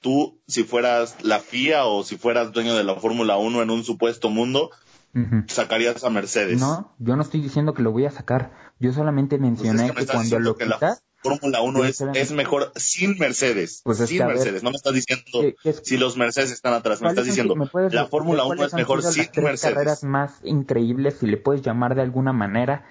[0.00, 3.84] tú, si fueras la FIA o si fueras dueño de la Fórmula 1 en un
[3.84, 4.70] supuesto mundo,
[5.14, 5.44] Ujú.
[5.48, 6.60] sacarías a Mercedes.
[6.60, 8.52] No, yo no estoy diciendo que lo voy a sacar.
[8.80, 11.78] Yo solamente Pues es mencioné que me que cuando lo que la quitas, Fórmula 1
[11.78, 13.80] Yo es, es mejor sin Mercedes.
[13.84, 14.62] Pues es sin que, a ver, Mercedes.
[14.62, 15.24] No me estás diciendo
[15.64, 17.00] es- si los Mercedes están atrás.
[17.00, 19.44] Me ¿Cuáles estás diciendo me puedes la Fórmula 1 cuáles es mejor sin las tres
[19.44, 19.74] Mercedes.
[19.74, 22.84] carreras más increíbles, si le puedes llamar de alguna manera,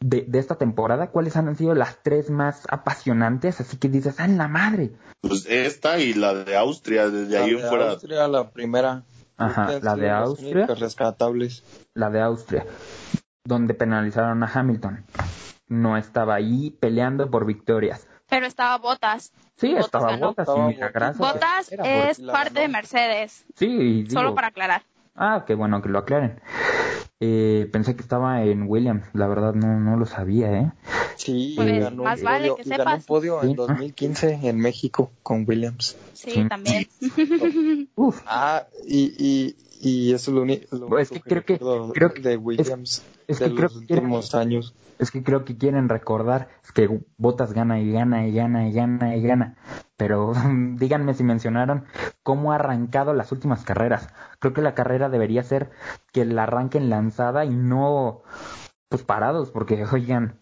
[0.00, 1.10] de, de esta temporada?
[1.10, 3.60] ¿Cuáles han sido las tres más apasionantes?
[3.60, 4.92] Así que dices, ¡ah, en la madre!
[5.20, 7.90] Pues esta y la de Austria, desde ahí la en de fuera.
[7.92, 9.04] Austria, la primera.
[9.36, 10.66] Ajá, la de Austria.
[10.66, 11.62] rescatables.
[11.94, 12.66] La de Austria,
[13.44, 15.04] donde penalizaron a Hamilton.
[15.66, 18.06] No estaba ahí peleando por victorias.
[18.28, 19.32] Pero estaba Botas.
[19.56, 20.26] Sí, Bottas estaba ganó.
[20.28, 21.12] Botas Estaba.
[21.12, 23.46] Botas era porque es parte de Mercedes.
[23.54, 24.82] Sí, digo, Solo para aclarar.
[25.14, 26.40] Ah, qué bueno que lo aclaren.
[27.20, 30.72] Eh, pensé que estaba en Williams, la verdad no, no lo sabía, ¿eh?
[31.16, 33.06] Sí, Pues, ganó, más un vale podio, que y ganó un sepas.
[33.06, 33.46] podio Sí.
[33.50, 35.96] en 2015 en México con Williams.
[36.12, 36.48] Sí, Sí.
[36.48, 36.86] también.
[37.94, 40.44] Uf, Ah, y, y, y eso es lo,
[40.98, 41.58] es único que creo que-
[41.92, 44.74] creo de Williams es de que creo los que quieren- últimos años.
[44.98, 49.16] Es que creo que quieren recordar que Botas gana y gana y gana y gana
[49.16, 49.56] y gana.
[49.96, 50.32] Pero
[50.78, 51.84] díganme si mencionaron
[52.22, 54.08] cómo ha arrancado las últimas carreras.
[54.38, 55.70] Creo que la carrera debería ser
[56.12, 58.22] que la arranquen lanzada y no
[58.88, 60.38] pues parados, porque oigan,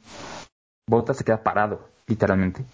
[0.87, 2.67] Botas se queda parado, literalmente.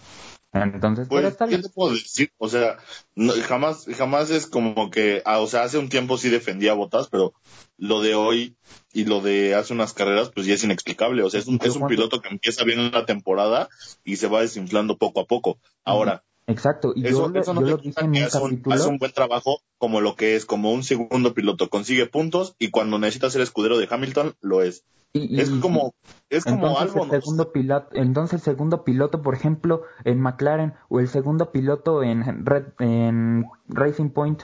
[0.51, 2.31] Entonces, pero Pues, ¿qué te puedo decir?
[2.37, 2.77] O sea,
[3.15, 7.07] no- jamás, jamás es como que, ah, o sea, hace un tiempo sí defendía Botas,
[7.09, 7.33] pero
[7.77, 8.55] lo de hoy
[8.91, 11.21] y lo de hace unas carreras, pues ya es inexplicable.
[11.23, 13.69] O sea, es un, es un piloto que empieza bien en la temporada
[14.03, 15.59] y se va desinflando poco a poco.
[15.83, 18.87] Ahora, Exacto, y eso, yo, eso no yo te lo dije en que un, hace
[18.87, 21.69] un buen trabajo como lo que es, como un segundo piloto.
[21.69, 24.83] Consigue puntos y cuando necesita ser escudero de Hamilton, lo es.
[25.13, 25.93] Y- y- Es como,
[26.29, 27.19] es como entonces algo, el ¿no?
[27.21, 32.45] segundo piloto, entonces el segundo piloto, por ejemplo, en McLaren o el segundo piloto en
[32.45, 34.43] Red, en Racing Point,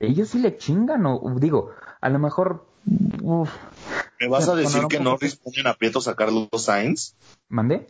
[0.00, 2.66] ellos sí le chingan o digo, a lo mejor
[3.22, 3.50] uf,
[4.20, 7.14] ¿Me vas a decir que un poco- Norris pone en aprietos a Carlos Sainz?
[7.48, 7.86] ¿Mandé?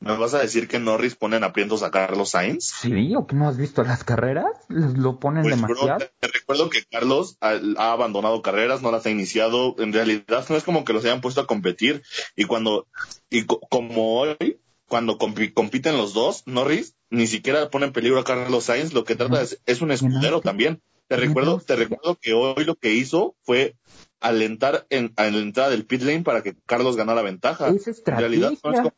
[0.00, 2.64] ¿Me vas a decir que Norris pone en aprietos a Carlos Sainz?
[2.80, 4.46] Sí, ¿o que no has visto las carreras?
[4.68, 5.98] Lo ponen Pues, bro, demasiado.
[5.98, 9.76] te, te recuerdo que Carlos ha, ha abandonado carreras, no las ha iniciado.
[9.78, 12.02] En realidad no es como que los hayan puesto a competir.
[12.34, 12.86] Y cuando,
[13.28, 18.18] y co- como hoy, cuando compi- compiten los dos, Norris ni siquiera pone en peligro
[18.20, 18.94] a Carlos Sainz.
[18.94, 20.80] Lo que trata es, es un escudero también.
[21.08, 23.76] Te ¿Y en recuerdo, te recuerdo que hoy lo que hizo fue
[24.20, 27.68] alentar en, a la entrada del pit lane para que Carlos ganara ventaja.
[27.68, 28.80] Es En realidad no es estrategia.
[28.82, 28.94] como,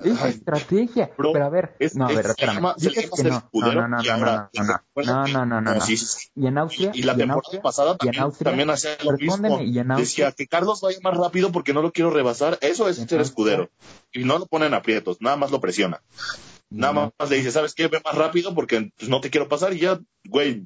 [0.00, 1.10] Es Ay, estrategia.
[1.16, 2.54] bro, Pero a ver, es- no, a ver, espérame.
[2.56, 3.36] llama- Dices que no.
[3.36, 5.84] escudero No, no, y no, no, no, no, no, no, no.
[6.34, 8.44] Y en Austria, Y, y la y en temporada Austria, pasada y en también, Austria,
[8.50, 9.72] también hacía lo respóndeme, mismo.
[9.72, 12.58] y en Austria, Decía que Carlos vaya más rápido porque no lo quiero rebasar.
[12.60, 13.22] Eso es ser Austria.
[13.22, 13.70] escudero.
[14.12, 16.02] Y no lo ponen aprietos, nada más lo presiona.
[16.70, 17.86] Nada más le dice, ¿sabes qué?
[17.86, 20.64] Ve más rápido porque pues, no te quiero pasar y ya, güey,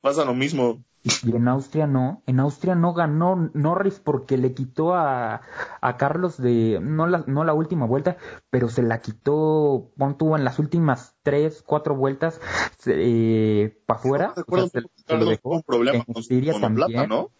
[0.00, 0.82] pasa lo mismo.
[1.02, 5.40] Y en Austria no, en Austria no ganó Norris porque le quitó a,
[5.80, 8.18] a Carlos de, no la, no la última vuelta,
[8.50, 12.38] pero se la quitó, pon tú en las últimas tres, cuatro vueltas,
[12.86, 14.34] eh, para afuera.
[14.36, 15.62] No o sea, se- dejó.
[15.62, 17.08] problema En con Siria también.
[17.08, 17.30] ¿no?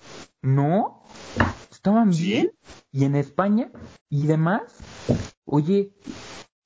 [0.41, 1.03] No,
[1.71, 2.25] estaban ¿Sí?
[2.31, 2.53] bien.
[2.93, 3.71] Y en España
[4.09, 4.63] y demás.
[5.45, 5.93] Oye,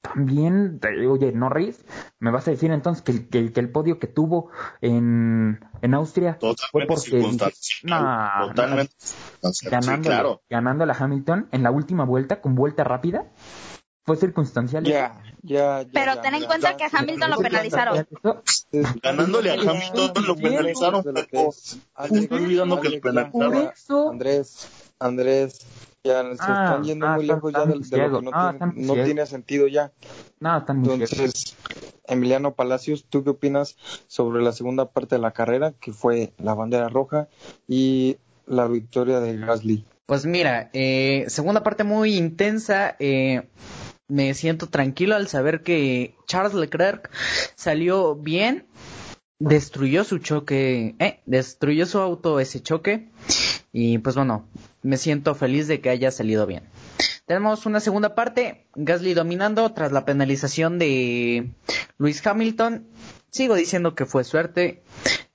[0.05, 1.83] también, eh, oye, Norris,
[2.21, 4.51] me vas a decir entonces que, el- que, el- que el podio que tuvo
[4.83, 7.91] en, en Austria fue Totalmente porque dije, circunstancial.
[7.91, 9.55] "Nah, Totalmente circunstancial.
[9.55, 10.43] Sí, ganando, claro.
[10.51, 13.25] ganando a la Hamilton en la última vuelta con vuelta rápida.
[14.07, 14.85] Fue circunstancial.
[14.85, 15.89] Ya, ya, ya.
[15.91, 18.07] Pero ya, ten en cuenta ya, que a Hamilton lo penalizaron.
[19.03, 21.49] Ganándole a Hamilton lo penalizaron, lo que Paco.
[21.49, 21.79] es.
[21.95, 24.13] Alex, estoy olvidando que lo Alex, ya, penalizaron.
[24.13, 25.67] Andrés, Andrés,
[26.05, 28.31] ya se Ah, están yendo ah, muy están- lejos ya de, de lo que no,
[28.35, 29.91] Ah, tiene, no tiene sentido ya.
[30.39, 31.19] Nada, están muy ciertos.
[31.19, 31.57] Entonces,
[32.07, 33.77] Emiliano Palacios, ¿tú qué opinas
[34.07, 37.29] sobre la segunda parte de la carrera, que fue la bandera roja
[37.67, 39.87] y la victoria de Gasly?
[40.07, 42.95] Pues mira, eh, segunda parte muy intensa.
[42.99, 43.49] eh,
[44.07, 47.11] me siento tranquilo al saber que Charles Leclerc
[47.55, 48.67] salió bien,
[49.39, 53.09] destruyó su choque, eh, destruyó su auto ese choque
[53.77, 54.47] y pues bueno,
[54.83, 56.63] me siento feliz de que haya salido bien.
[57.27, 61.51] Tenemos una segunda parte, Gasly dominando tras la penalización de
[61.99, 62.87] Luis Hamilton.
[63.31, 64.85] Sigo diciendo que fue suerte.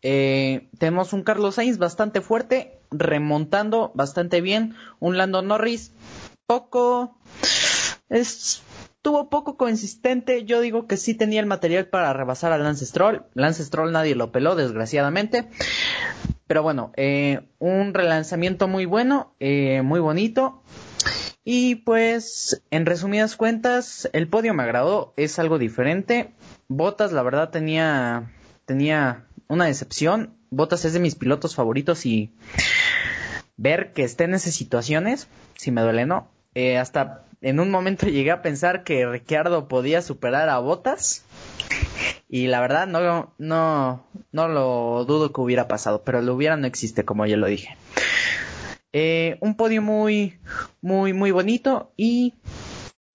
[0.01, 4.73] Eh, tenemos un Carlos Sainz bastante fuerte, remontando bastante bien.
[4.99, 5.91] Un Lando Norris
[6.45, 7.17] poco
[8.07, 10.45] estuvo poco consistente.
[10.45, 13.25] Yo digo que sí tenía el material para rebasar a Lance Stroll.
[13.33, 15.49] Lance Stroll nadie lo peló, desgraciadamente.
[16.49, 20.63] Pero bueno, eh, un relanzamiento muy bueno, eh, muy bonito.
[21.43, 26.31] Y pues, en resumidas cuentas, el podio me agradó, es algo diferente.
[26.67, 28.31] Botas, la verdad, tenía,
[28.65, 30.33] tenía una decepción.
[30.49, 32.33] Botas es de mis pilotos favoritos y
[33.55, 36.31] ver que esté en esas situaciones, si me duele, no.
[36.55, 41.23] Eh, hasta en un momento llegué a pensar que Ricciardo podía superar a Botas.
[42.31, 46.67] Y la verdad no, no, no lo dudo que hubiera pasado, pero lo hubiera no
[46.67, 47.75] existe, como ya lo dije.
[48.93, 50.39] Eh, un podio muy,
[50.79, 52.35] muy, muy bonito y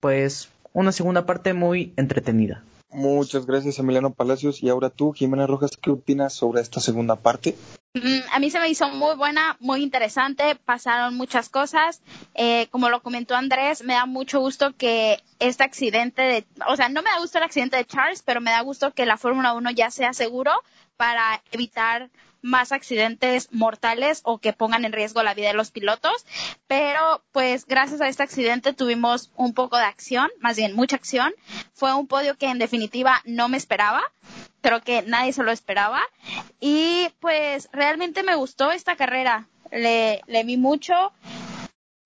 [0.00, 2.64] pues una segunda parte muy entretenida.
[2.90, 4.62] Muchas gracias, Emiliano Palacios.
[4.62, 7.54] Y ahora tú, Jimena Rojas, ¿qué opinas sobre esta segunda parte?
[7.96, 12.02] Mm, a mí se me hizo muy buena, muy interesante, pasaron muchas cosas.
[12.34, 16.88] Eh, como lo comentó Andrés, me da mucho gusto que este accidente de, o sea,
[16.88, 19.52] no me da gusto el accidente de Charles, pero me da gusto que la Fórmula
[19.54, 20.50] 1 ya sea seguro
[20.96, 22.10] para evitar
[22.42, 26.26] más accidentes mortales o que pongan en riesgo la vida de los pilotos.
[26.66, 31.32] Pero pues gracias a este accidente tuvimos un poco de acción, más bien mucha acción.
[31.72, 34.02] Fue un podio que en definitiva no me esperaba.
[34.64, 36.00] Creo que nadie se lo esperaba.
[36.58, 39.46] Y pues realmente me gustó esta carrera.
[39.70, 41.12] Le, le vi mucho.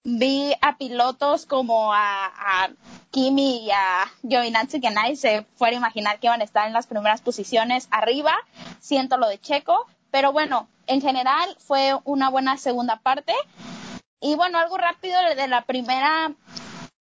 [0.03, 2.69] Vi a pilotos como a,
[3.13, 6.73] Kimi y a Giovinazzi que nadie se fuera a imaginar que iban a estar en
[6.73, 8.35] las primeras posiciones arriba.
[8.81, 9.87] Siento lo de Checo.
[10.11, 13.35] Pero bueno, en general fue una buena segunda parte.
[14.21, 16.33] Y bueno, algo rápido de la primera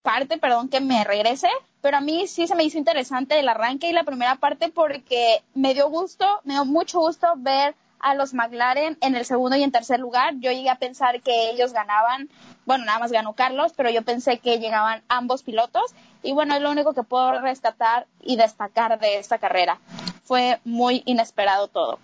[0.08, 1.50] parte, perdón que me regrese,
[1.82, 5.42] pero a mí sí se me hizo interesante el arranque y la primera parte porque
[5.52, 9.62] me dio gusto, me dio mucho gusto ver a los McLaren en el segundo y
[9.62, 10.32] en tercer lugar.
[10.38, 12.30] Yo llegué a pensar que ellos ganaban,
[12.64, 16.62] bueno, nada más ganó Carlos, pero yo pensé que llegaban ambos pilotos y bueno, es
[16.62, 19.78] lo único que puedo rescatar y destacar de esta carrera.
[20.24, 21.98] Fue muy inesperado todo.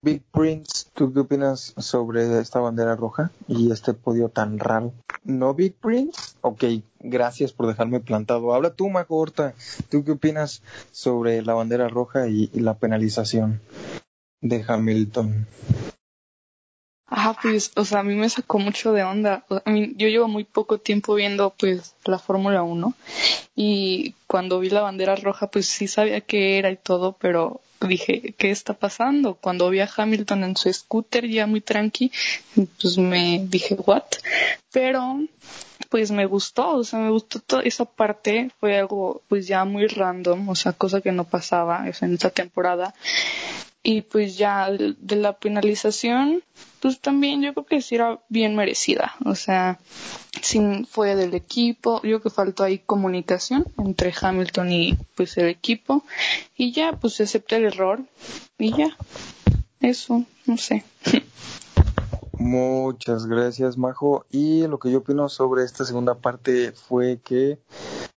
[0.00, 4.92] Big Prince, ¿tú qué opinas sobre esta bandera roja y este podio tan raro?
[5.24, 6.25] ¿No, Big Prince?
[6.48, 6.62] Ok,
[7.00, 8.54] gracias por dejarme plantado.
[8.54, 9.54] Habla tú, Mago Horta.
[9.90, 13.60] ¿Tú qué opinas sobre la bandera roja y, la penalización
[14.40, 15.44] de Hamilton?
[17.06, 19.44] Ajá, pues, o sea, a mí me sacó mucho de onda.
[19.64, 22.94] A mí, yo llevo muy poco tiempo viendo, pues, la Fórmula 1
[23.56, 28.34] y cuando vi la bandera roja, pues sí sabía qué era y todo, pero dije,
[28.38, 29.34] ¿qué está pasando?
[29.34, 32.12] Cuando vi a Hamilton en su scooter ya muy tranqui,
[32.80, 34.04] pues me dije, ¿what?
[34.72, 35.18] Pero
[35.88, 39.86] pues me gustó, o sea, me gustó toda esa parte, fue algo pues ya muy
[39.86, 42.94] random, o sea, cosa que no pasaba en esa temporada.
[43.82, 46.42] Y pues ya de la penalización,
[46.80, 49.78] pues también yo creo que sí era bien merecida, o sea,
[50.42, 55.46] sin fue del equipo, yo creo que faltó ahí comunicación entre Hamilton y pues el
[55.46, 56.04] equipo
[56.56, 58.02] y ya pues acepta el error
[58.58, 58.96] y ya,
[59.80, 60.82] eso, no sé.
[62.38, 64.26] Muchas gracias, Majo.
[64.30, 67.58] Y lo que yo opino sobre esta segunda parte fue que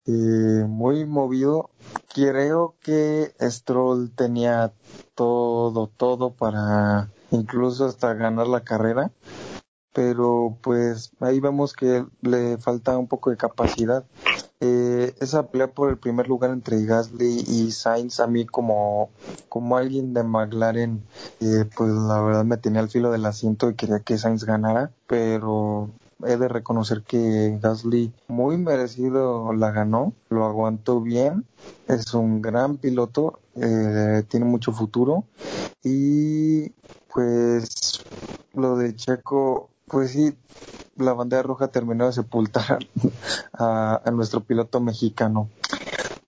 [0.07, 1.71] eh, muy movido.
[2.13, 4.73] Creo que Stroll tenía
[5.15, 9.13] todo, todo para incluso hasta ganar la carrera.
[9.99, 14.05] Pero pues ahí vemos que le falta un poco de capacidad.
[14.61, 19.11] Eh, esa pelea por el primer lugar entre Gasly y Sainz a mí como,
[19.49, 21.03] como alguien de McLaren
[21.41, 24.93] eh, pues la verdad me tenía al filo del asiento y quería que Sainz ganara
[25.09, 25.91] pero
[26.25, 31.45] he de reconocer que Gasly muy merecido la ganó lo aguantó bien
[31.87, 35.25] es un gran piloto eh, tiene mucho futuro
[35.85, 36.71] y
[37.13, 38.05] pues
[38.55, 40.35] lo de Checo pues sí
[40.97, 42.79] la bandera roja terminó de sepultar
[43.53, 45.49] a, nuestro piloto mexicano.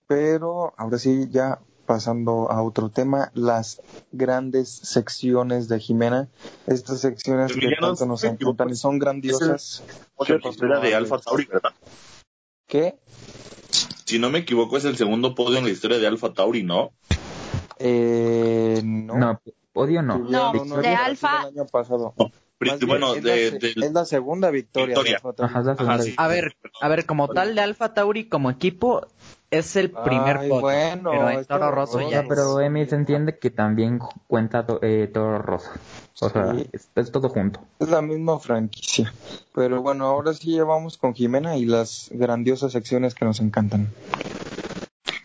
[0.07, 3.81] Pero ahora sí, ya pasando a otro tema, las
[4.11, 6.29] grandes secciones de Jimena.
[6.67, 9.83] Estas secciones que tanto nos encantan y son grandiosas.
[10.19, 11.71] Es de Alfa Tauri, ¿verdad?
[12.67, 12.97] ¿Qué?
[14.05, 16.91] Si no me equivoco, es el segundo podio en la historia de Alfa Tauri, ¿no?
[17.77, 19.17] Eh, no.
[19.17, 19.41] No,
[19.73, 20.17] podio no.
[20.19, 21.41] No, de Alfa.
[21.41, 22.13] El año pasado
[22.85, 24.95] bueno, es, de, la, es, la, segunda victoria.
[26.17, 29.07] a ver, a ver, como tal de Alfa Tauri como equipo
[29.51, 32.23] es el primer Ay, bueno, pero en Toro Rosso ya.
[32.27, 35.69] Pero Emi se entiende que también cuenta eh, Toro Rosso.
[36.21, 37.59] O sea, es, todo junto.
[37.79, 39.11] Es la misma franquicia.
[39.53, 43.89] Pero bueno, ahora sí vamos con Jimena y las grandiosas secciones que nos encantan.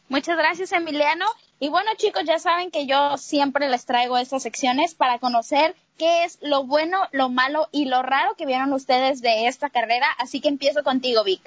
[0.09, 1.27] Muchas gracias, Emiliano.
[1.59, 6.25] Y bueno, chicos, ya saben que yo siempre les traigo estas secciones para conocer qué
[6.25, 10.07] es lo bueno, lo malo y lo raro que vieron ustedes de esta carrera.
[10.19, 11.41] Así que empiezo contigo, Vic.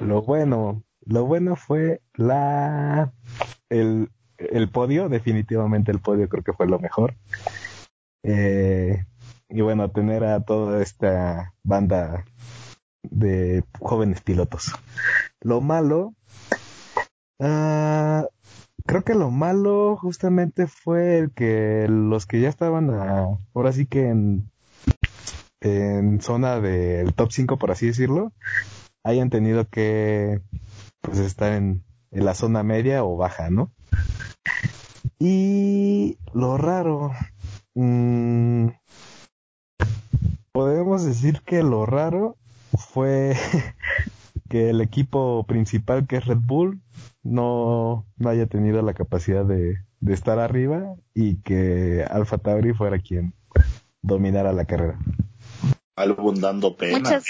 [0.00, 3.12] Lo bueno, lo bueno fue la
[3.68, 7.16] el, el podio, definitivamente el podio creo que fue lo mejor.
[8.22, 9.04] Eh,
[9.48, 12.24] y bueno, tener a toda esta banda
[13.10, 14.72] de jóvenes pilotos.
[15.40, 16.14] Lo malo,
[17.38, 18.24] uh,
[18.86, 24.08] Creo que lo malo justamente fue el que los que ya estaban ahora sí que
[24.10, 24.50] en,
[26.20, 28.32] zona del top 5, por así decirlo,
[29.02, 30.42] hayan tenido que
[31.00, 33.72] pues estar en, en la zona media o baja, ¿no?
[35.18, 37.12] Y lo raro,
[37.74, 38.68] mmm,
[40.52, 42.36] podemos decir que lo raro
[42.76, 43.36] fue
[44.48, 46.80] que el equipo principal que es Red Bull
[47.22, 52.98] no, no haya tenido la capacidad de, de estar arriba y que Alfa Tauri fuera
[52.98, 53.34] quien
[54.02, 54.98] dominara la carrera.
[55.96, 56.98] Dando pena.
[56.98, 57.24] Muchas,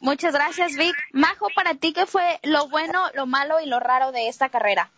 [0.00, 0.96] muchas gracias, Vic.
[1.12, 4.90] Majo, para ti, ¿qué fue lo bueno, lo malo y lo raro de esta carrera?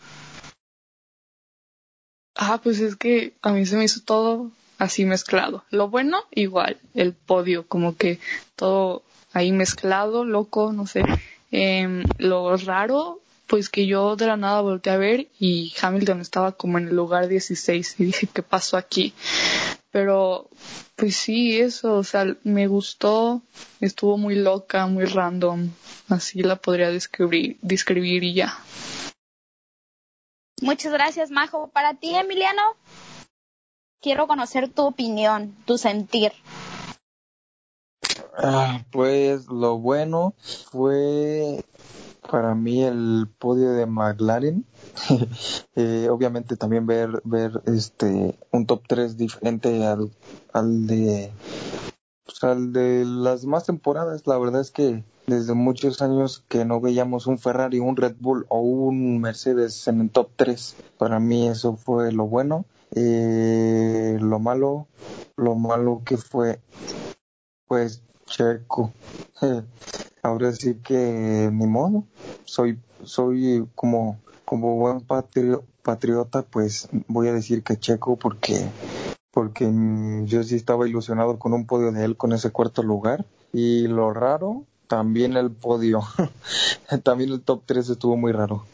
[2.37, 5.65] Ah, pues es que a mí se me hizo todo así mezclado.
[5.71, 8.19] Lo bueno, igual, el podio, como que
[8.57, 9.03] todo
[9.33, 11.05] ahí mezclado, loco, no sé.
[11.51, 16.53] Eh, lo raro, pues que yo de la nada volteé a ver y Hamilton estaba
[16.53, 19.13] como en el lugar 16 y dije, ¿qué pasó aquí?
[19.91, 20.49] Pero,
[20.97, 23.43] pues sí, eso, o sea, me gustó,
[23.81, 25.71] estuvo muy loca, muy random,
[26.09, 28.59] así la podría describir, describir y ya.
[30.61, 31.69] Muchas gracias, Majo.
[31.69, 32.63] Para ti, Emiliano,
[34.05, 36.33] quiero conocer tu opinión, tu sentir.
[38.37, 40.35] Ah, pues lo bueno
[40.71, 41.65] fue
[42.31, 44.67] para mí el podio de McLaren.
[45.77, 50.11] eh, obviamente también ver ver este un top 3 diferente al,
[50.53, 51.33] al de
[52.27, 54.27] pues, al de las más temporadas.
[54.27, 58.45] La verdad es que desde muchos años que no veíamos un Ferrari, un Red Bull
[58.51, 60.77] o un Mercedes en el top 3.
[60.99, 62.67] Para mí eso fue lo bueno.
[62.95, 64.87] Eh, lo malo,
[65.37, 66.61] lo malo que fue,
[67.67, 68.93] pues Checo.
[70.23, 72.05] Ahora sí que ni modo.
[72.45, 78.69] Soy, soy como, como buen patriota, pues voy a decir que Checo porque
[79.35, 79.69] porque
[80.25, 83.27] yo sí estaba ilusionado con un podio de él con ese cuarto lugar.
[83.53, 86.03] Y lo raro, también el podio.
[87.03, 88.65] también el top 3 estuvo muy raro.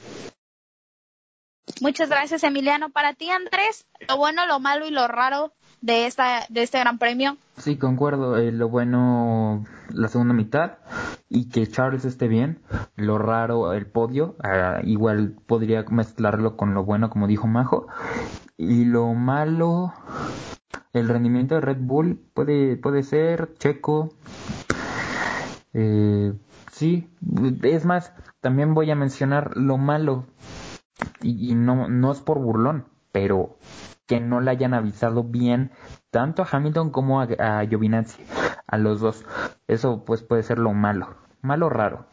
[1.80, 2.90] Muchas gracias, Emiliano.
[2.90, 6.98] Para ti, Andrés, lo bueno, lo malo y lo raro de esta de este Gran
[6.98, 7.36] Premio.
[7.56, 8.36] Sí, concuerdo.
[8.36, 10.78] Eh, lo bueno, la segunda mitad
[11.28, 12.60] y que Charles esté bien.
[12.96, 14.36] Lo raro, el podio.
[14.42, 17.86] Ah, igual podría mezclarlo con lo bueno, como dijo Majo.
[18.56, 19.94] Y lo malo,
[20.92, 24.10] el rendimiento de Red Bull puede puede ser Checo.
[25.72, 26.32] Eh,
[26.72, 27.08] sí,
[27.62, 30.26] es más, también voy a mencionar lo malo
[31.22, 33.58] y, no, no es por burlón, pero
[34.06, 35.70] que no le hayan avisado bien
[36.10, 38.22] tanto a Hamilton como a, a Giovinazzi,
[38.66, 39.24] a los dos.
[39.68, 42.06] Eso pues puede ser lo malo, malo raro.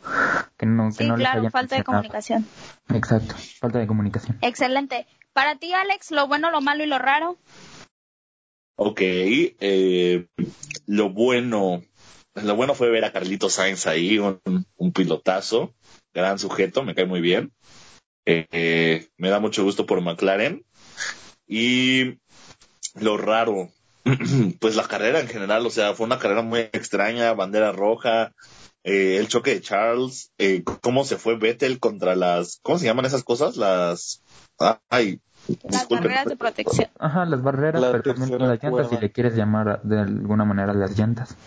[0.57, 2.45] Que no, sí, claro, falta de comunicación.
[2.89, 4.37] Exacto, falta de comunicación.
[4.41, 5.05] Excelente.
[5.33, 7.37] Para ti, Alex, lo bueno, lo malo y lo raro.
[8.75, 10.27] Ok, eh,
[10.87, 11.83] lo bueno,
[12.35, 14.39] lo bueno fue ver a Carlito Sainz ahí, un,
[14.75, 15.73] un pilotazo,
[16.13, 17.51] gran sujeto, me cae muy bien.
[18.29, 20.65] Eh, me da mucho gusto por McLaren.
[21.47, 22.19] Y
[22.95, 23.69] lo raro,
[24.59, 28.33] pues la carrera en general, o sea, fue una carrera muy extraña, bandera roja,
[28.83, 33.05] eh, el choque de Charles, eh, cómo se fue Vettel contra las, ¿cómo se llaman
[33.05, 33.55] esas cosas?
[33.55, 34.21] Las,
[34.89, 35.21] ay,
[35.63, 36.89] las barreras de protección.
[36.99, 40.99] Ajá, las barreras, pero también las llantas, si le quieres llamar de alguna manera las
[40.99, 41.37] llantas.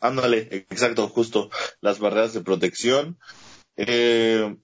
[0.00, 1.48] Ándale, exacto, justo,
[1.80, 3.18] las barreras de protección.
[3.76, 4.56] Eh,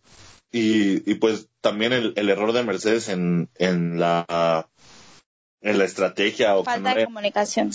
[0.54, 4.68] y, y pues también el, el, error de Mercedes en, en la
[5.60, 7.72] en la estrategia o falta de comunicación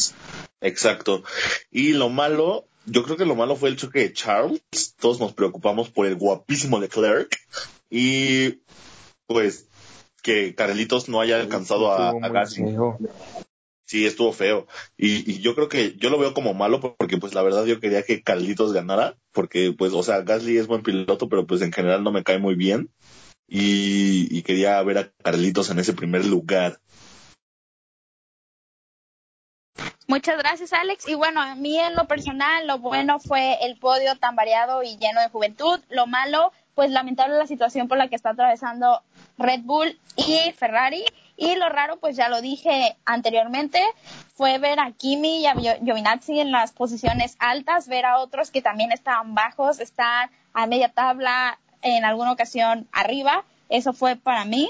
[0.62, 1.24] exacto.
[1.72, 4.62] Y lo malo yo creo que lo malo fue el choque de Charles.
[4.98, 7.36] Todos nos preocupamos por el guapísimo Leclerc.
[7.90, 8.62] Y
[9.28, 9.68] pues
[10.22, 12.78] que Carlitos no haya alcanzado a, a Gasly
[13.90, 14.68] sí estuvo feo.
[14.98, 17.80] Y, y, yo creo que yo lo veo como malo porque pues la verdad yo
[17.80, 21.74] quería que Carlitos ganara, porque pues, o sea, Gasly es buen piloto, pero pues en
[21.74, 22.92] general no me cae muy bien.
[23.48, 26.80] Y, y quería ver a Carlitos en ese primer lugar.
[30.06, 31.08] Muchas gracias, Alex.
[31.08, 34.98] Y bueno, a mí en lo personal, lo bueno fue el podio tan variado y
[34.98, 35.80] lleno de juventud.
[35.90, 39.02] Lo malo, pues lamentable la situación por la que está atravesando
[39.40, 41.06] Red Bull y Ferrari.
[41.42, 43.82] Y lo raro, pues ya lo dije anteriormente,
[44.36, 48.62] fue ver a Kimi y a Giovinazzi en las posiciones altas, ver a otros que
[48.62, 53.46] también estaban bajos, estar a media tabla, en alguna ocasión arriba.
[53.70, 54.70] Eso fue para mí.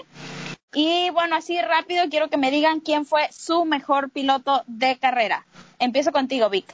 [0.74, 5.48] Y bueno, así rápido quiero que me digan quién fue su mejor piloto de carrera.
[5.80, 6.72] Empiezo contigo, Vic.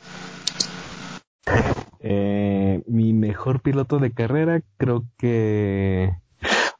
[2.02, 6.12] Eh, mi mejor piloto de carrera creo que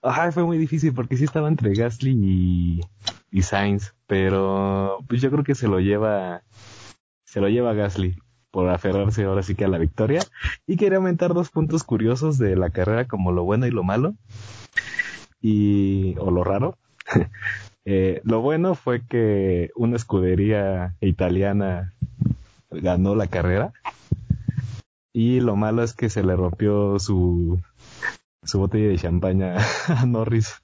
[0.06, 2.82] Ajá, fue muy difícil porque sí estaba entre Gasly
[3.32, 6.44] y, Sainz, pero pues yo creo que se lo lleva,
[7.24, 8.16] se lo lleva Gasly
[8.52, 10.22] por aferrarse ahora sí que a la victoria.
[10.68, 14.14] Y quería aumentar dos puntos curiosos de la carrera como lo bueno y lo malo.
[15.42, 16.78] Y, o lo raro.
[17.86, 21.94] eh, lo bueno fue que una escudería italiana
[22.70, 23.74] ganó la carrera.
[25.14, 27.60] Y lo malo es que se le rompió su,
[28.46, 30.62] su botella de champaña a Norris,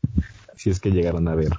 [0.56, 1.52] si es que llegaron a ver.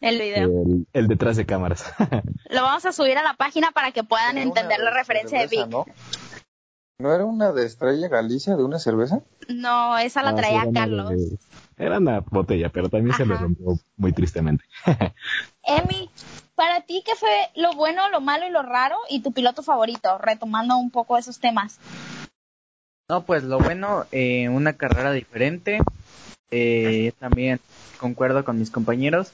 [0.00, 0.50] El video.
[0.92, 1.84] El, detrás de cámaras.
[2.50, 5.68] Lo vamos a subir a la página para que puedan entender la referencia de, Vic.
[5.68, 5.86] ¿no?
[6.98, 7.14] ¿no?
[7.14, 9.20] era una de Estrella Galicia de una cerveza?
[9.48, 11.12] No, esa la ah, traía Carlos.
[11.76, 14.64] era una botella, pero también se le rompió muy tristemente.
[15.62, 16.10] Emi,
[16.56, 20.18] para ti, ¿qué fue lo bueno, lo malo y lo raro y tu piloto favorito?
[20.18, 21.78] Retomando un poco esos temas.
[23.12, 25.80] No, pues lo bueno, eh, una carrera diferente.
[26.50, 27.60] Eh, también
[28.00, 29.32] concuerdo con mis compañeros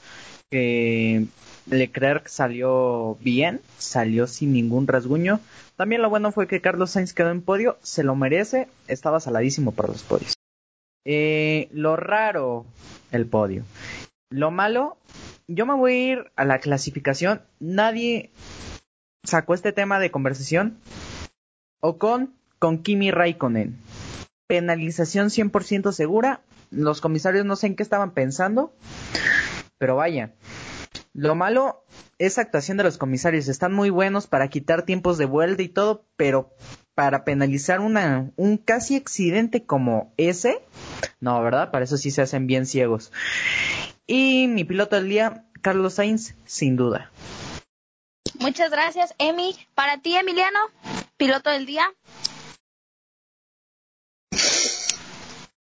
[0.51, 1.26] que
[1.66, 5.39] Leclerc salió bien, salió sin ningún rasguño.
[5.76, 9.70] También lo bueno fue que Carlos Sainz quedó en podio, se lo merece, estaba saladísimo
[9.70, 10.35] para los podios.
[11.05, 12.66] Eh, lo raro,
[13.12, 13.62] el podio.
[14.29, 14.97] Lo malo,
[15.47, 17.43] yo me voy a ir a la clasificación.
[17.61, 18.33] Nadie
[19.22, 20.79] sacó este tema de conversación.
[21.79, 23.79] Ocon con Kimi Raikkonen.
[24.47, 26.43] Penalización 100% segura.
[26.71, 28.75] Los comisarios no sé en qué estaban pensando,
[29.79, 30.35] pero vaya.
[31.13, 31.85] Lo malo
[32.19, 33.49] es actuación de los comisarios.
[33.49, 36.55] Están muy buenos para quitar tiempos de vuelta y todo, pero
[36.95, 40.61] para penalizar una, un casi accidente como ese,
[41.21, 41.71] no, ¿verdad?
[41.71, 43.13] Para eso sí se hacen bien ciegos.
[44.07, 47.11] Y mi piloto del día, Carlos Sainz, sin duda.
[48.41, 49.55] Muchas gracias, Emi.
[49.75, 50.59] Para ti, Emiliano,
[51.17, 51.93] piloto del día.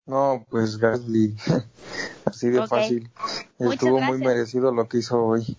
[0.06, 1.36] No, pues Gasly,
[2.26, 3.10] así de fácil.
[3.58, 5.58] Estuvo muy merecido lo que hizo hoy.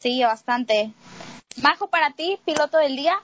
[0.00, 0.92] Sí, bastante.
[1.62, 3.14] Majo, para ti, piloto del día.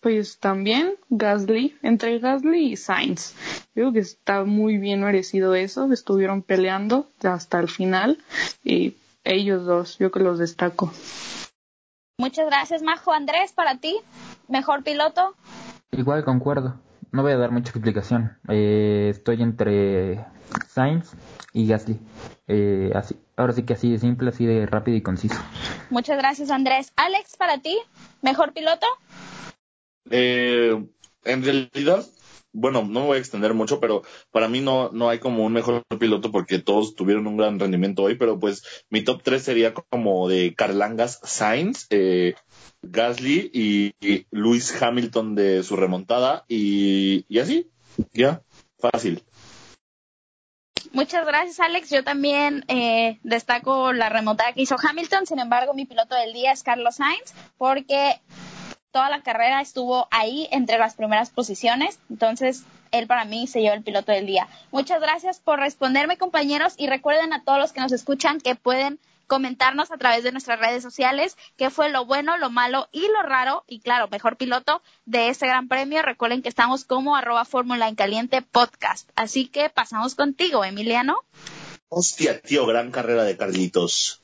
[0.00, 3.34] Pues también Gasly, entre Gasly y Sainz.
[3.72, 5.90] Creo que está muy bien merecido eso.
[5.90, 8.22] Estuvieron peleando hasta el final
[8.62, 10.92] y ellos dos, yo que los destaco.
[12.18, 13.12] Muchas gracias, Majo.
[13.12, 13.96] Andrés, para ti,
[14.48, 15.34] mejor piloto.
[15.92, 16.78] Igual concuerdo.
[17.14, 18.36] No voy a dar mucha explicación.
[18.48, 20.26] Eh, estoy entre
[20.68, 21.12] Sainz
[21.52, 22.00] y Gasly.
[22.48, 25.36] Eh, así, ahora sí que así de simple, así de rápido y conciso.
[25.90, 26.92] Muchas gracias, Andrés.
[26.96, 27.78] Alex, para ti,
[28.20, 28.88] mejor piloto.
[30.10, 30.84] Eh,
[31.22, 32.04] en realidad,
[32.52, 34.02] bueno, no me voy a extender mucho, pero
[34.32, 38.02] para mí no, no hay como un mejor piloto porque todos tuvieron un gran rendimiento
[38.02, 42.34] hoy, pero pues mi top 3 sería como de Carlangas Sainz, eh,
[42.90, 47.70] Gasly y, Lewis Hamilton de su remontada y, y así,
[48.12, 48.42] ya,
[48.78, 49.22] fácil.
[50.94, 51.90] Muchas gracias, Alex.
[51.90, 55.26] Yo también eh, destaco la remontada que hizo Hamilton.
[55.26, 58.20] Sin embargo, mi piloto del día es Carlos Sainz, porque
[58.92, 61.98] toda la carrera estuvo ahí entre las primeras posiciones.
[62.08, 62.62] Entonces,
[62.92, 64.46] él para mí se lleva el piloto del día.
[64.70, 66.74] Muchas gracias por responderme, compañeros.
[66.76, 70.58] Y recuerden a todos los que nos escuchan que pueden comentarnos a través de nuestras
[70.58, 74.82] redes sociales qué fue lo bueno, lo malo y lo raro y claro, mejor piloto
[75.04, 76.02] de este gran premio.
[76.02, 79.08] Recuerden que estamos como arroba fórmula en caliente podcast.
[79.16, 81.18] Así que pasamos contigo, Emiliano.
[81.88, 84.20] Hostia, tío, gran carrera de Carlitos.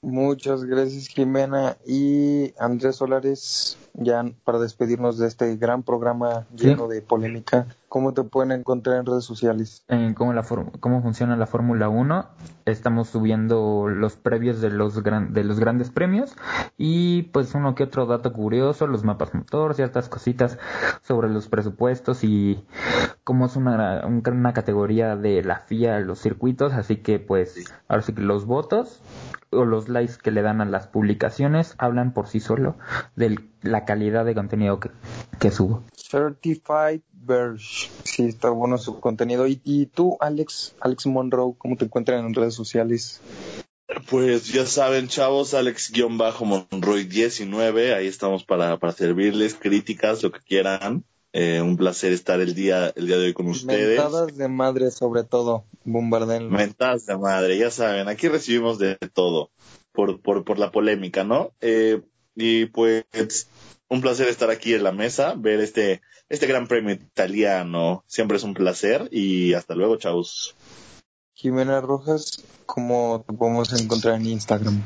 [0.00, 3.76] Muchas gracias Jimena y Andrés Solares.
[4.00, 9.06] Ya para despedirnos de este gran programa lleno de polémica, ¿cómo te pueden encontrar en
[9.06, 9.82] redes sociales?
[9.88, 10.44] En cómo, la
[10.78, 12.28] cómo funciona la Fórmula 1.
[12.64, 16.36] Estamos subiendo los previos de los, gran- de los grandes premios
[16.76, 20.58] y pues uno que otro dato curioso, los mapas motor, ciertas cositas
[21.02, 22.64] sobre los presupuestos y
[23.24, 26.72] cómo es una, un- una categoría de la FIA los circuitos.
[26.72, 29.00] Así que pues ahora sí que los votos
[29.50, 32.76] o los likes que le dan a las publicaciones hablan por sí solo
[33.16, 34.90] de la calidad de contenido que,
[35.38, 35.84] que subo.
[35.94, 37.90] Certified Verge.
[38.04, 39.46] Sí, está bueno su contenido.
[39.46, 43.20] Y, y tú, Alex, Alex Monroe, ¿cómo te encuentran en redes sociales?
[44.10, 51.06] Pues ya saben, chavos, Alex-Monroy19, ahí estamos para, para servirles, críticas, lo que quieran.
[51.40, 54.00] Eh, un placer estar el día, el día de hoy con ustedes.
[54.00, 55.66] Mentadas de madre, sobre todo.
[55.84, 56.50] Bombarden.
[56.50, 59.52] Mentadas de madre, ya saben, aquí recibimos de todo
[59.92, 61.52] por, por, por la polémica, ¿no?
[61.60, 62.02] Eh,
[62.34, 63.04] y pues
[63.88, 68.02] un placer estar aquí en la mesa, ver este, este gran premio italiano.
[68.08, 70.56] Siempre es un placer y hasta luego, chavos.
[71.34, 74.82] Jimena Rojas, ¿cómo te podemos encontrar en Instagram?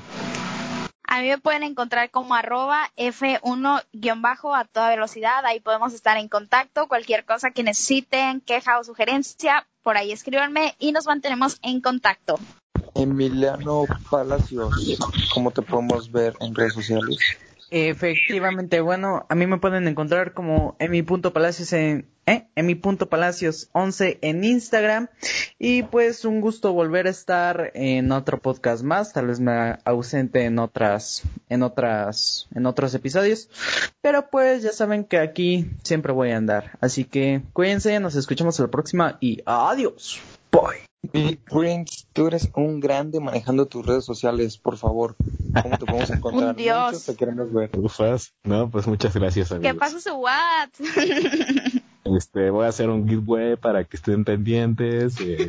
[1.12, 5.44] A mí me pueden encontrar como arroba F1- a toda velocidad.
[5.44, 6.88] Ahí podemos estar en contacto.
[6.88, 12.38] Cualquier cosa que necesiten, queja o sugerencia, por ahí escríbanme y nos mantenemos en contacto.
[12.94, 14.74] Emiliano Palacios,
[15.34, 17.18] ¿cómo te podemos ver en redes sociales?
[17.74, 22.46] Efectivamente, bueno, a mí me pueden encontrar como emi.palacios en ¿eh?
[22.54, 25.08] emi.palacios 11 en Instagram.
[25.58, 30.44] Y pues un gusto volver a estar en otro podcast más, tal vez me ausente
[30.44, 33.48] en otras en otras en otros episodios,
[34.02, 38.58] pero pues ya saben que aquí siempre voy a andar, así que cuídense, nos escuchamos
[38.60, 40.20] la próxima y adiós.
[41.02, 45.16] Big Prince, tú eres un grande manejando tus redes sociales, por favor.
[45.62, 46.50] ¿Cómo te podemos encontrar?
[46.50, 46.86] Un dios.
[46.86, 47.70] Muchos te queremos ver.
[47.76, 48.34] Ufas.
[48.44, 49.72] No, pues muchas gracias, amigos.
[49.72, 50.68] ¿Qué pasa su what?
[52.04, 55.48] Este, voy a hacer un giveaway para que estén pendientes eh,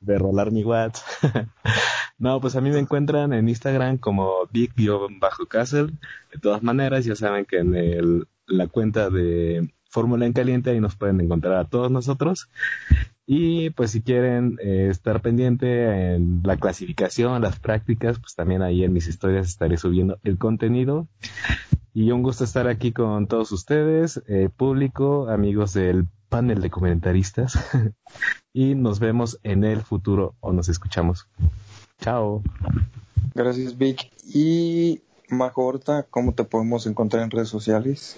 [0.00, 1.02] de rolar mi watts.
[2.18, 5.86] no, pues a mí me encuentran en Instagram como big-castle.
[6.32, 10.78] De todas maneras, ya saben que en el, la cuenta de Fórmula en Caliente ahí
[10.78, 12.50] nos pueden encontrar a todos nosotros.
[13.24, 18.84] Y pues si quieren eh, estar pendiente en la clasificación, las prácticas, pues también ahí
[18.84, 21.08] en mis historias estaré subiendo el contenido.
[21.94, 27.58] Y un gusto estar aquí con todos ustedes, eh, público, amigos del panel de comentaristas.
[28.52, 31.26] y nos vemos en el futuro o nos escuchamos.
[32.02, 32.42] Chao.
[33.34, 34.10] Gracias, Vic.
[34.26, 35.72] Y Majo
[36.10, 38.14] ¿cómo te podemos encontrar en redes sociales?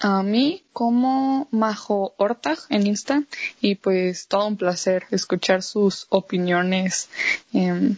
[0.00, 3.22] A mí como Majo Ortag en Insta
[3.60, 7.08] y pues todo un placer escuchar sus opiniones,
[7.52, 7.96] em,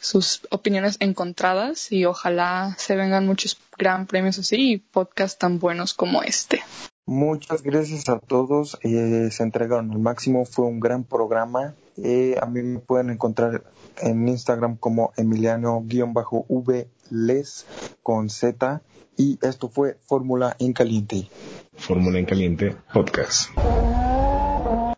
[0.00, 5.92] sus opiniones encontradas y ojalá se vengan muchos gran premios así y podcasts tan buenos
[5.92, 6.62] como este.
[7.06, 8.78] Muchas gracias a todos.
[8.82, 10.44] eh, se entregaron al máximo.
[10.46, 11.74] Fue un gran programa.
[12.02, 13.62] Eh, a mí me pueden encontrar
[14.00, 17.66] en Instagram como Emiliano-V Les
[18.02, 18.82] con Z.
[19.16, 21.28] Y esto fue Fórmula en Caliente.
[21.76, 23.50] Fórmula en Caliente Podcast.